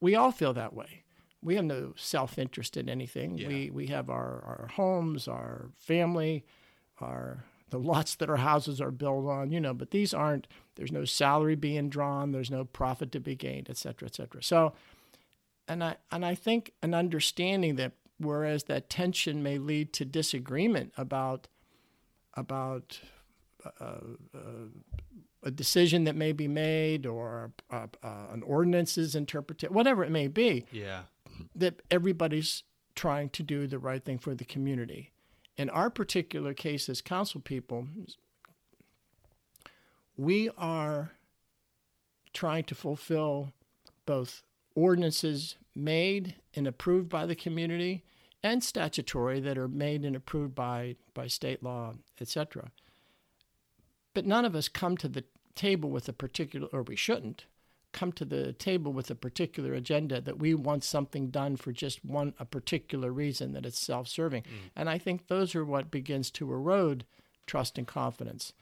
we 0.00 0.14
all 0.14 0.32
feel 0.32 0.52
that 0.54 0.74
way. 0.74 1.04
We 1.42 1.56
have 1.56 1.64
no 1.64 1.94
self 1.96 2.38
interest 2.38 2.76
in 2.76 2.88
anything. 2.88 3.38
Yeah. 3.38 3.48
We 3.48 3.70
we 3.70 3.86
have 3.88 4.10
our, 4.10 4.42
our 4.44 4.68
homes, 4.74 5.26
our 5.26 5.70
family, 5.78 6.44
our 7.00 7.44
the 7.70 7.78
lots 7.78 8.16
that 8.16 8.28
our 8.28 8.36
houses 8.36 8.80
are 8.80 8.90
built 8.90 9.26
on, 9.26 9.52
you 9.52 9.60
know, 9.60 9.72
but 9.72 9.90
these 9.90 10.12
aren't 10.12 10.46
there's 10.74 10.92
no 10.92 11.04
salary 11.04 11.54
being 11.54 11.88
drawn, 11.88 12.32
there's 12.32 12.50
no 12.50 12.64
profit 12.64 13.12
to 13.12 13.20
be 13.20 13.36
gained, 13.36 13.70
et 13.70 13.76
cetera, 13.76 14.06
et 14.06 14.14
cetera. 14.14 14.42
So 14.42 14.74
and 15.66 15.82
I 15.82 15.96
and 16.10 16.24
I 16.24 16.34
think 16.34 16.72
an 16.82 16.94
understanding 16.94 17.76
that 17.76 17.92
whereas 18.18 18.64
that 18.64 18.90
tension 18.90 19.42
may 19.42 19.56
lead 19.58 19.92
to 19.94 20.04
disagreement 20.04 20.92
about 20.96 21.48
about 22.34 23.00
uh, 23.64 23.94
uh, 24.34 24.38
a 25.42 25.50
decision 25.50 26.04
that 26.04 26.16
may 26.16 26.32
be 26.32 26.48
made 26.48 27.06
or 27.06 27.52
uh, 27.70 27.86
uh, 28.02 28.26
an 28.30 28.42
ordinance 28.42 28.98
is 28.98 29.14
interpreted, 29.14 29.70
whatever 29.70 30.04
it 30.04 30.10
may 30.10 30.28
be. 30.28 30.66
Yeah. 30.70 31.02
That 31.54 31.80
everybody's 31.90 32.64
trying 32.94 33.30
to 33.30 33.42
do 33.42 33.66
the 33.66 33.78
right 33.78 34.04
thing 34.04 34.18
for 34.18 34.34
the 34.34 34.44
community. 34.44 35.12
In 35.56 35.70
our 35.70 35.90
particular 35.90 36.52
case 36.54 36.88
as 36.88 37.00
council 37.00 37.40
people, 37.40 37.86
we 40.16 40.50
are 40.58 41.12
trying 42.32 42.64
to 42.64 42.74
fulfill 42.74 43.52
both 44.06 44.42
ordinances 44.74 45.56
made 45.74 46.36
and 46.54 46.66
approved 46.66 47.08
by 47.08 47.26
the 47.26 47.34
community 47.34 48.04
and 48.42 48.62
statutory 48.62 49.40
that 49.40 49.58
are 49.58 49.68
made 49.68 50.04
and 50.04 50.16
approved 50.16 50.54
by, 50.54 50.96
by 51.14 51.26
state 51.26 51.62
law, 51.62 51.94
etc. 52.20 52.70
But 54.14 54.26
none 54.26 54.44
of 54.44 54.54
us 54.54 54.68
come 54.68 54.96
to 54.98 55.08
the 55.08 55.24
table 55.54 55.90
with 55.90 56.08
a 56.08 56.12
particular, 56.12 56.68
or 56.72 56.82
we 56.82 56.96
shouldn't, 56.96 57.44
come 57.92 58.12
to 58.12 58.24
the 58.24 58.52
table 58.52 58.92
with 58.92 59.10
a 59.10 59.14
particular 59.14 59.74
agenda 59.74 60.20
that 60.20 60.38
we 60.38 60.54
want 60.54 60.84
something 60.84 61.28
done 61.28 61.56
for 61.56 61.72
just 61.72 62.04
one 62.04 62.32
a 62.38 62.44
particular 62.44 63.10
reason 63.10 63.52
that 63.52 63.66
it's 63.66 63.80
self-serving. 63.80 64.42
Mm. 64.42 64.70
And 64.76 64.88
I 64.88 64.96
think 64.96 65.26
those 65.26 65.54
are 65.54 65.64
what 65.64 65.90
begins 65.90 66.30
to 66.32 66.52
erode 66.52 67.04
trust 67.46 67.78
and 67.78 67.86
confidence. 67.86 68.52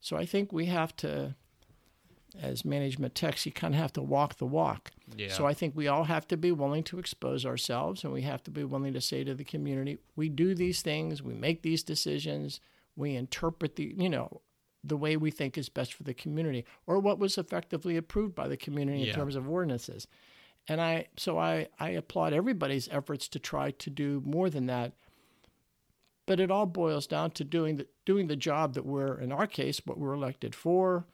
So 0.00 0.18
I 0.18 0.26
think 0.26 0.52
we 0.52 0.66
have 0.66 0.94
to 0.96 1.34
as 2.40 2.64
management 2.64 3.14
techs, 3.14 3.46
you 3.46 3.52
kind 3.52 3.74
of 3.74 3.80
have 3.80 3.92
to 3.92 4.02
walk 4.02 4.38
the 4.38 4.46
walk. 4.46 4.90
Yeah. 5.16 5.32
So 5.32 5.46
I 5.46 5.54
think 5.54 5.76
we 5.76 5.88
all 5.88 6.04
have 6.04 6.26
to 6.28 6.36
be 6.36 6.52
willing 6.52 6.82
to 6.84 6.98
expose 6.98 7.46
ourselves 7.46 8.04
and 8.04 8.12
we 8.12 8.22
have 8.22 8.42
to 8.44 8.50
be 8.50 8.64
willing 8.64 8.92
to 8.94 9.00
say 9.00 9.24
to 9.24 9.34
the 9.34 9.44
community, 9.44 9.98
we 10.16 10.28
do 10.28 10.54
these 10.54 10.82
things, 10.82 11.22
we 11.22 11.34
make 11.34 11.62
these 11.62 11.82
decisions, 11.82 12.60
we 12.96 13.14
interpret 13.14 13.76
the, 13.76 13.94
you 13.96 14.08
know, 14.08 14.40
the 14.86 14.96
way 14.96 15.16
we 15.16 15.30
think 15.30 15.56
is 15.56 15.68
best 15.68 15.94
for 15.94 16.02
the 16.02 16.14
community 16.14 16.64
or 16.86 16.98
what 16.98 17.18
was 17.18 17.38
effectively 17.38 17.96
approved 17.96 18.34
by 18.34 18.46
the 18.48 18.56
community 18.56 19.08
in 19.08 19.14
terms 19.14 19.36
of 19.36 19.48
ordinances. 19.48 20.06
And 20.68 20.80
I 20.80 21.06
so 21.16 21.38
I, 21.38 21.68
I 21.78 21.90
applaud 21.90 22.32
everybody's 22.32 22.88
efforts 22.88 23.28
to 23.28 23.38
try 23.38 23.70
to 23.72 23.90
do 23.90 24.22
more 24.24 24.50
than 24.50 24.66
that. 24.66 24.92
But 26.26 26.40
it 26.40 26.50
all 26.50 26.66
boils 26.66 27.06
down 27.06 27.32
to 27.32 27.44
doing 27.44 27.76
the 27.76 27.86
doing 28.04 28.28
the 28.28 28.36
job 28.36 28.74
that 28.74 28.86
we're 28.86 29.18
in 29.18 29.32
our 29.32 29.46
case 29.46 29.80
what 29.84 29.98
we're 29.98 30.14
elected 30.14 30.54
for. 30.54 31.06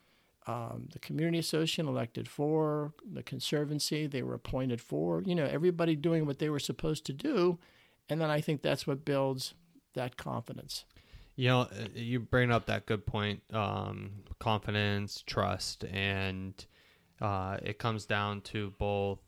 Um, 0.46 0.88
the 0.92 0.98
community 0.98 1.38
association 1.38 1.86
elected 1.86 2.26
for 2.26 2.94
the 3.04 3.22
conservancy 3.22 4.06
they 4.06 4.22
were 4.22 4.34
appointed 4.34 4.80
for 4.80 5.22
you 5.22 5.34
know 5.34 5.44
everybody 5.44 5.94
doing 5.94 6.24
what 6.26 6.38
they 6.38 6.48
were 6.48 6.58
supposed 6.58 7.04
to 7.06 7.12
do 7.12 7.58
and 8.08 8.20
then 8.20 8.30
i 8.30 8.40
think 8.40 8.62
that's 8.62 8.86
what 8.86 9.04
builds 9.04 9.52
that 9.92 10.16
confidence 10.16 10.86
you 11.36 11.48
know, 11.48 11.60
uh, 11.62 11.88
you 11.94 12.20
bring 12.20 12.50
up 12.50 12.66
that 12.66 12.86
good 12.86 13.06
point. 13.06 13.42
Um, 13.52 14.10
confidence, 14.38 15.22
trust, 15.26 15.84
and 15.84 16.64
uh, 17.20 17.58
it 17.62 17.78
comes 17.78 18.06
down 18.06 18.40
to 18.42 18.72
both, 18.78 19.20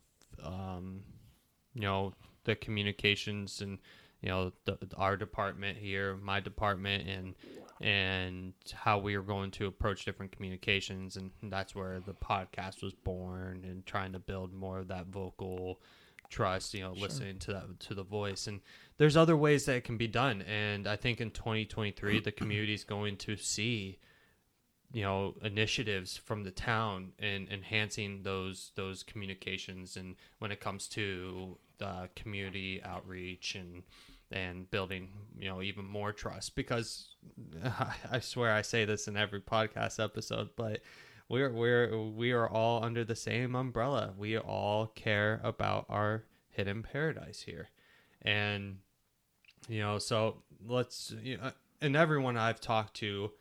um, 0.43 1.01
you 1.73 1.81
know, 1.81 2.13
the 2.43 2.55
communications 2.55 3.61
and 3.61 3.79
you 4.21 4.29
know 4.29 4.51
the, 4.65 4.77
our 4.97 5.17
department 5.17 5.77
here, 5.77 6.15
my 6.15 6.39
department, 6.39 7.07
and 7.07 7.35
and 7.81 8.53
how 8.73 8.97
we 8.97 9.15
are 9.15 9.21
going 9.21 9.51
to 9.51 9.67
approach 9.67 10.05
different 10.05 10.31
communications, 10.31 11.17
and 11.17 11.31
that's 11.43 11.75
where 11.75 11.99
the 11.99 12.13
podcast 12.13 12.81
was 12.81 12.93
born, 12.93 13.65
and 13.65 13.85
trying 13.85 14.13
to 14.13 14.19
build 14.19 14.53
more 14.53 14.79
of 14.79 14.87
that 14.87 15.07
vocal 15.07 15.79
trust, 16.33 16.73
you 16.73 16.81
know, 16.81 16.93
sure. 16.93 17.03
listening 17.03 17.37
to 17.37 17.53
that 17.53 17.79
to 17.81 17.93
the 17.93 18.03
voice. 18.03 18.47
And 18.47 18.59
there's 18.97 19.15
other 19.15 19.37
ways 19.37 19.65
that 19.65 19.75
it 19.75 19.83
can 19.83 19.97
be 19.97 20.07
done. 20.07 20.41
And 20.41 20.87
I 20.87 20.95
think 20.95 21.21
in 21.21 21.31
2023, 21.31 22.19
the 22.19 22.31
community 22.31 22.73
is 22.73 22.83
going 22.83 23.17
to 23.17 23.37
see, 23.37 23.99
you 24.91 25.03
know, 25.03 25.35
initiatives 25.43 26.17
from 26.17 26.43
the 26.43 26.51
town 26.51 27.13
and 27.19 27.47
enhancing 27.49 28.23
those 28.23 28.71
those 28.75 29.03
communications. 29.03 29.95
And 29.95 30.15
when 30.39 30.51
it 30.51 30.59
comes 30.59 30.87
to 30.89 31.57
the 31.77 32.09
community 32.15 32.81
outreach 32.83 33.55
and 33.55 33.83
and 34.31 34.69
building, 34.71 35.09
you 35.37 35.47
know, 35.47 35.61
even 35.61 35.85
more 35.85 36.11
trust, 36.11 36.55
because 36.55 37.15
I 38.11 38.19
swear 38.19 38.51
I 38.51 38.63
say 38.63 38.85
this 38.85 39.07
in 39.07 39.15
every 39.15 39.41
podcast 39.41 40.03
episode, 40.03 40.49
but 40.55 40.81
we're 41.33 41.51
we're 41.51 41.97
we 41.97 42.31
are 42.31 42.47
all 42.47 42.83
under 42.83 43.03
the 43.03 43.15
same 43.15 43.55
umbrella. 43.55 44.13
We 44.15 44.37
all 44.37 44.85
care 44.85 45.41
about 45.43 45.87
our 45.89 46.25
hidden 46.51 46.83
paradise 46.83 47.41
here, 47.41 47.69
and 48.21 48.77
you 49.67 49.79
know, 49.79 49.97
so 49.97 50.43
let's 50.63 51.11
you 51.23 51.37
know, 51.37 51.51
and 51.81 51.95
everyone 51.95 52.37
I've 52.37 52.61
talked 52.61 52.93
to, 52.97 53.31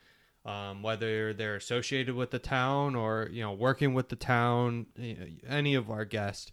um, 0.47 0.83
whether 0.83 1.35
they're 1.35 1.57
associated 1.57 2.15
with 2.15 2.31
the 2.31 2.39
town 2.39 2.95
or 2.97 3.29
you 3.31 3.43
know 3.43 3.53
working 3.53 3.93
with 3.93 4.09
the 4.09 4.17
town, 4.17 4.87
you 4.97 5.15
know, 5.15 5.27
any 5.47 5.75
of 5.75 5.91
our 5.91 6.07
guests, 6.07 6.51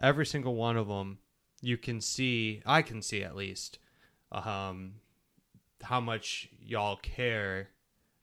every 0.00 0.24
single 0.24 0.54
one 0.54 0.78
of 0.78 0.88
them, 0.88 1.18
you 1.60 1.76
can 1.76 2.00
see, 2.00 2.62
I 2.64 2.80
can 2.80 3.02
see 3.02 3.22
at 3.22 3.36
least, 3.36 3.78
um, 4.32 4.94
how 5.82 6.00
much 6.00 6.48
y'all 6.58 6.96
care 6.96 7.68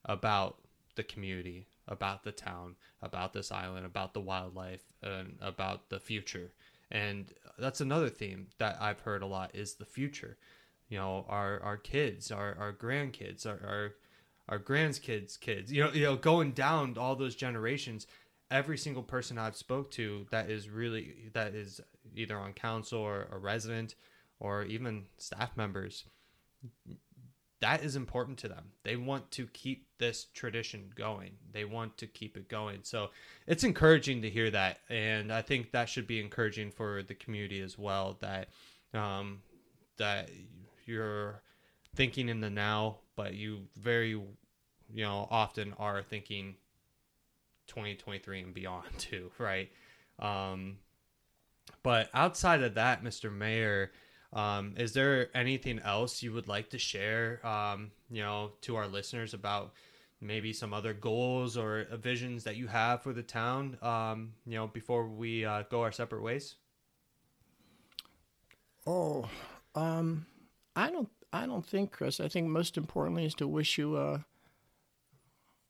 about 0.04 0.56
the 0.96 1.04
community, 1.04 1.68
about 1.88 2.22
the 2.22 2.32
town, 2.32 2.76
about 3.02 3.32
this 3.32 3.50
island, 3.50 3.86
about 3.86 4.14
the 4.14 4.20
wildlife, 4.20 4.84
and 5.02 5.36
about 5.40 5.88
the 5.88 5.98
future. 5.98 6.52
And 6.90 7.32
that's 7.58 7.80
another 7.80 8.08
theme 8.08 8.46
that 8.58 8.76
I've 8.80 9.00
heard 9.00 9.22
a 9.22 9.26
lot 9.26 9.50
is 9.54 9.74
the 9.74 9.84
future. 9.84 10.36
You 10.88 10.98
know, 10.98 11.26
our 11.28 11.60
our 11.60 11.76
kids, 11.76 12.30
our 12.30 12.56
our 12.58 12.72
grandkids, 12.72 13.46
our 13.46 13.60
our, 13.66 13.94
our 14.48 14.58
grandkids' 14.58 15.38
kids. 15.38 15.72
You 15.72 15.84
know, 15.84 15.92
you 15.92 16.04
know, 16.04 16.16
going 16.16 16.52
down 16.52 16.96
all 16.98 17.16
those 17.16 17.34
generations. 17.34 18.06
Every 18.50 18.78
single 18.78 19.02
person 19.02 19.36
I've 19.36 19.56
spoke 19.56 19.90
to 19.92 20.26
that 20.30 20.48
is 20.48 20.70
really 20.70 21.30
that 21.34 21.54
is 21.54 21.82
either 22.16 22.38
on 22.38 22.54
council 22.54 23.00
or 23.00 23.28
a 23.30 23.36
resident 23.36 23.94
or 24.40 24.62
even 24.62 25.04
staff 25.18 25.54
members 25.54 26.04
that 27.60 27.82
is 27.82 27.96
important 27.96 28.38
to 28.38 28.48
them. 28.48 28.66
They 28.84 28.96
want 28.96 29.30
to 29.32 29.46
keep 29.48 29.86
this 29.98 30.26
tradition 30.32 30.92
going. 30.94 31.32
They 31.52 31.64
want 31.64 31.96
to 31.98 32.06
keep 32.06 32.36
it 32.36 32.48
going. 32.48 32.80
So 32.82 33.10
it's 33.46 33.64
encouraging 33.64 34.22
to 34.22 34.30
hear 34.30 34.50
that, 34.50 34.78
and 34.88 35.32
I 35.32 35.42
think 35.42 35.72
that 35.72 35.88
should 35.88 36.06
be 36.06 36.20
encouraging 36.20 36.70
for 36.70 37.02
the 37.02 37.14
community 37.14 37.60
as 37.60 37.76
well. 37.76 38.16
That 38.20 38.48
um, 38.94 39.42
that 39.96 40.30
you're 40.86 41.42
thinking 41.96 42.28
in 42.28 42.40
the 42.40 42.50
now, 42.50 42.98
but 43.16 43.34
you 43.34 43.62
very 43.76 44.10
you 44.10 44.26
know 44.94 45.26
often 45.30 45.74
are 45.78 46.02
thinking 46.02 46.54
2023 47.66 48.40
and 48.42 48.54
beyond 48.54 48.86
too, 48.98 49.30
right? 49.38 49.70
Um, 50.18 50.78
but 51.82 52.08
outside 52.14 52.62
of 52.62 52.74
that, 52.74 53.04
Mr. 53.04 53.32
Mayor 53.32 53.92
um, 54.32 54.74
is 54.76 54.92
there 54.92 55.28
anything 55.34 55.78
else 55.80 56.22
you 56.22 56.32
would 56.32 56.48
like 56.48 56.70
to 56.70 56.78
share, 56.78 57.44
um, 57.46 57.90
you 58.10 58.22
know, 58.22 58.52
to 58.62 58.76
our 58.76 58.86
listeners 58.86 59.32
about 59.32 59.72
maybe 60.20 60.52
some 60.52 60.74
other 60.74 60.92
goals 60.92 61.56
or 61.56 61.86
visions 61.92 62.44
that 62.44 62.56
you 62.56 62.66
have 62.66 63.02
for 63.02 63.12
the 63.12 63.22
town, 63.22 63.78
um, 63.82 64.32
you 64.46 64.56
know, 64.56 64.66
before 64.66 65.06
we 65.06 65.44
uh, 65.44 65.62
go 65.70 65.82
our 65.82 65.92
separate 65.92 66.22
ways? 66.22 66.56
Oh, 68.86 69.28
um, 69.74 70.26
I 70.74 70.90
don't. 70.90 71.08
I 71.30 71.44
don't 71.44 71.64
think, 71.64 71.92
Chris. 71.92 72.20
I 72.20 72.28
think 72.28 72.48
most 72.48 72.78
importantly 72.78 73.26
is 73.26 73.34
to 73.34 73.46
wish 73.46 73.76
you 73.76 73.96
uh, 73.96 74.20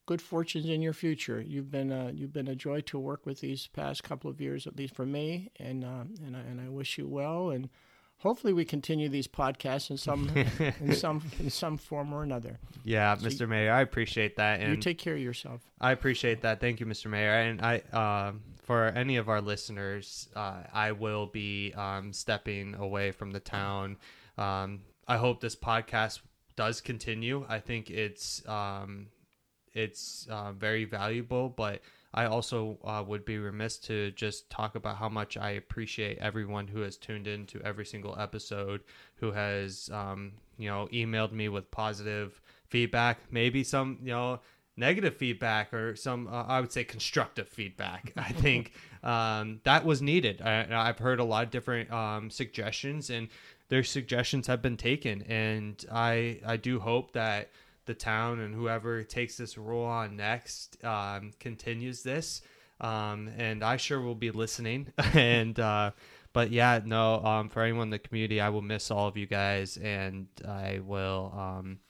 good 0.06 0.22
fortunes 0.22 0.66
in 0.66 0.82
your 0.82 0.92
future. 0.92 1.40
You've 1.40 1.70
been 1.70 1.90
uh, 1.90 2.12
you've 2.14 2.32
been 2.32 2.46
a 2.48 2.54
joy 2.54 2.80
to 2.82 2.98
work 2.98 3.26
with 3.26 3.40
these 3.40 3.66
past 3.66 4.04
couple 4.04 4.30
of 4.30 4.40
years, 4.40 4.66
at 4.66 4.76
least 4.76 4.94
for 4.94 5.04
me, 5.04 5.50
and 5.58 5.84
uh, 5.84 6.04
and 6.24 6.36
I, 6.36 6.40
and 6.40 6.60
I 6.60 6.68
wish 6.68 6.96
you 6.96 7.08
well 7.08 7.50
and 7.50 7.68
hopefully 8.18 8.52
we 8.52 8.64
continue 8.64 9.08
these 9.08 9.26
podcasts 9.26 9.90
in 9.90 9.96
some 9.96 10.28
in 10.80 10.94
some 10.94 11.22
in 11.38 11.50
some 11.50 11.76
form 11.76 12.12
or 12.12 12.22
another. 12.22 12.58
Yeah, 12.84 13.16
so 13.16 13.26
Mr. 13.26 13.40
You, 13.40 13.46
Mayor, 13.48 13.72
I 13.72 13.80
appreciate 13.80 14.36
that. 14.36 14.60
And 14.60 14.70
you 14.70 14.76
take 14.76 14.98
care 14.98 15.14
of 15.14 15.20
yourself. 15.20 15.62
I 15.80 15.92
appreciate 15.92 16.42
that. 16.42 16.60
Thank 16.60 16.80
you, 16.80 16.86
Mr. 16.86 17.08
Mayor. 17.10 17.34
And 17.34 17.62
I, 17.62 17.78
uh, 17.92 18.32
for 18.62 18.86
any 18.86 19.16
of 19.16 19.28
our 19.28 19.40
listeners, 19.40 20.28
uh, 20.36 20.62
I 20.72 20.92
will 20.92 21.26
be 21.26 21.72
um, 21.74 22.12
stepping 22.12 22.74
away 22.74 23.12
from 23.12 23.30
the 23.30 23.40
town. 23.40 23.96
Um, 24.36 24.80
I 25.06 25.16
hope 25.16 25.40
this 25.40 25.56
podcast 25.56 26.20
does 26.56 26.80
continue. 26.80 27.46
I 27.48 27.60
think 27.60 27.90
it's 27.90 28.46
um, 28.48 29.06
it's 29.72 30.26
uh, 30.30 30.52
very 30.52 30.84
valuable, 30.84 31.48
but 31.48 31.80
I 32.18 32.26
also 32.26 32.78
uh, 32.82 33.04
would 33.06 33.24
be 33.24 33.38
remiss 33.38 33.78
to 33.78 34.10
just 34.10 34.50
talk 34.50 34.74
about 34.74 34.96
how 34.96 35.08
much 35.08 35.36
I 35.36 35.50
appreciate 35.50 36.18
everyone 36.18 36.66
who 36.66 36.80
has 36.80 36.96
tuned 36.96 37.28
in 37.28 37.46
to 37.46 37.62
every 37.62 37.86
single 37.86 38.16
episode, 38.18 38.80
who 39.14 39.30
has, 39.30 39.88
um, 39.92 40.32
you 40.58 40.68
know, 40.68 40.88
emailed 40.92 41.30
me 41.30 41.48
with 41.48 41.70
positive 41.70 42.40
feedback, 42.66 43.20
maybe 43.30 43.62
some, 43.62 43.98
you 44.02 44.10
know, 44.10 44.40
negative 44.76 45.16
feedback 45.16 45.72
or 45.72 45.94
some, 45.94 46.26
uh, 46.26 46.42
I 46.42 46.60
would 46.60 46.72
say, 46.72 46.82
constructive 46.82 47.48
feedback. 47.48 48.12
I 48.16 48.32
think 48.44 48.72
um, 49.04 49.60
that 49.62 49.84
was 49.84 50.02
needed. 50.02 50.42
I, 50.42 50.64
have 50.86 50.98
heard 50.98 51.20
a 51.20 51.24
lot 51.24 51.44
of 51.44 51.50
different 51.52 51.88
um, 51.92 52.30
suggestions, 52.30 53.10
and 53.10 53.28
their 53.68 53.84
suggestions 53.84 54.48
have 54.48 54.60
been 54.60 54.76
taken, 54.76 55.22
and 55.22 55.84
I 55.92 56.40
I 56.44 56.56
do 56.56 56.80
hope 56.80 57.12
that 57.12 57.50
the 57.88 57.94
town 57.94 58.38
and 58.38 58.54
whoever 58.54 59.02
takes 59.02 59.36
this 59.36 59.58
role 59.58 59.84
on 59.84 60.16
next 60.16 60.82
um, 60.84 61.32
continues 61.40 62.04
this. 62.04 62.42
Um, 62.80 63.28
and 63.36 63.64
I 63.64 63.76
sure 63.76 64.00
will 64.00 64.14
be 64.14 64.30
listening. 64.30 64.92
and 65.14 65.58
uh, 65.58 65.90
but 66.32 66.52
yeah, 66.52 66.80
no, 66.84 67.24
um, 67.24 67.48
for 67.48 67.62
anyone 67.62 67.88
in 67.88 67.90
the 67.90 67.98
community, 67.98 68.40
I 68.40 68.50
will 68.50 68.62
miss 68.62 68.92
all 68.92 69.08
of 69.08 69.16
you 69.16 69.26
guys, 69.26 69.76
and 69.78 70.28
I 70.46 70.80
will. 70.84 71.34
Um, 71.36 71.80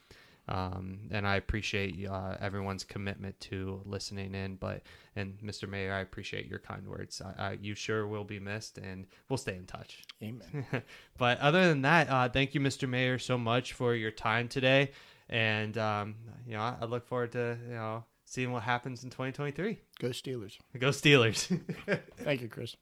um, 0.48 1.00
and 1.10 1.26
I 1.26 1.36
appreciate 1.36 2.08
uh, 2.08 2.36
everyone's 2.40 2.82
commitment 2.82 3.38
to 3.40 3.82
listening 3.84 4.34
in. 4.34 4.56
But 4.56 4.82
and 5.14 5.38
Mr. 5.40 5.68
Mayor, 5.68 5.92
I 5.92 6.00
appreciate 6.00 6.46
your 6.46 6.58
kind 6.58 6.86
words. 6.86 7.20
I, 7.20 7.42
I, 7.42 7.58
you 7.60 7.74
sure 7.74 8.06
will 8.06 8.24
be 8.24 8.40
missed, 8.40 8.78
and 8.78 9.06
we'll 9.28 9.36
stay 9.36 9.56
in 9.56 9.66
touch. 9.66 10.04
Amen. 10.22 10.66
but 11.18 11.38
other 11.40 11.68
than 11.68 11.82
that, 11.82 12.08
uh, 12.08 12.28
thank 12.30 12.54
you, 12.54 12.60
Mr. 12.60 12.88
Mayor, 12.88 13.18
so 13.18 13.36
much 13.36 13.74
for 13.74 13.94
your 13.94 14.10
time 14.10 14.48
today, 14.48 14.92
and 15.28 15.76
um, 15.78 16.14
you 16.46 16.54
know 16.54 16.76
I 16.80 16.84
look 16.84 17.06
forward 17.06 17.32
to 17.32 17.56
you 17.68 17.74
know 17.74 18.04
seeing 18.24 18.52
what 18.52 18.62
happens 18.62 19.04
in 19.04 19.10
2023. 19.10 19.78
Go 19.98 20.08
Steelers. 20.08 20.58
Go 20.78 20.88
Steelers. 20.88 21.60
Thank 22.18 22.42
you, 22.42 22.48
Chris. 22.48 22.76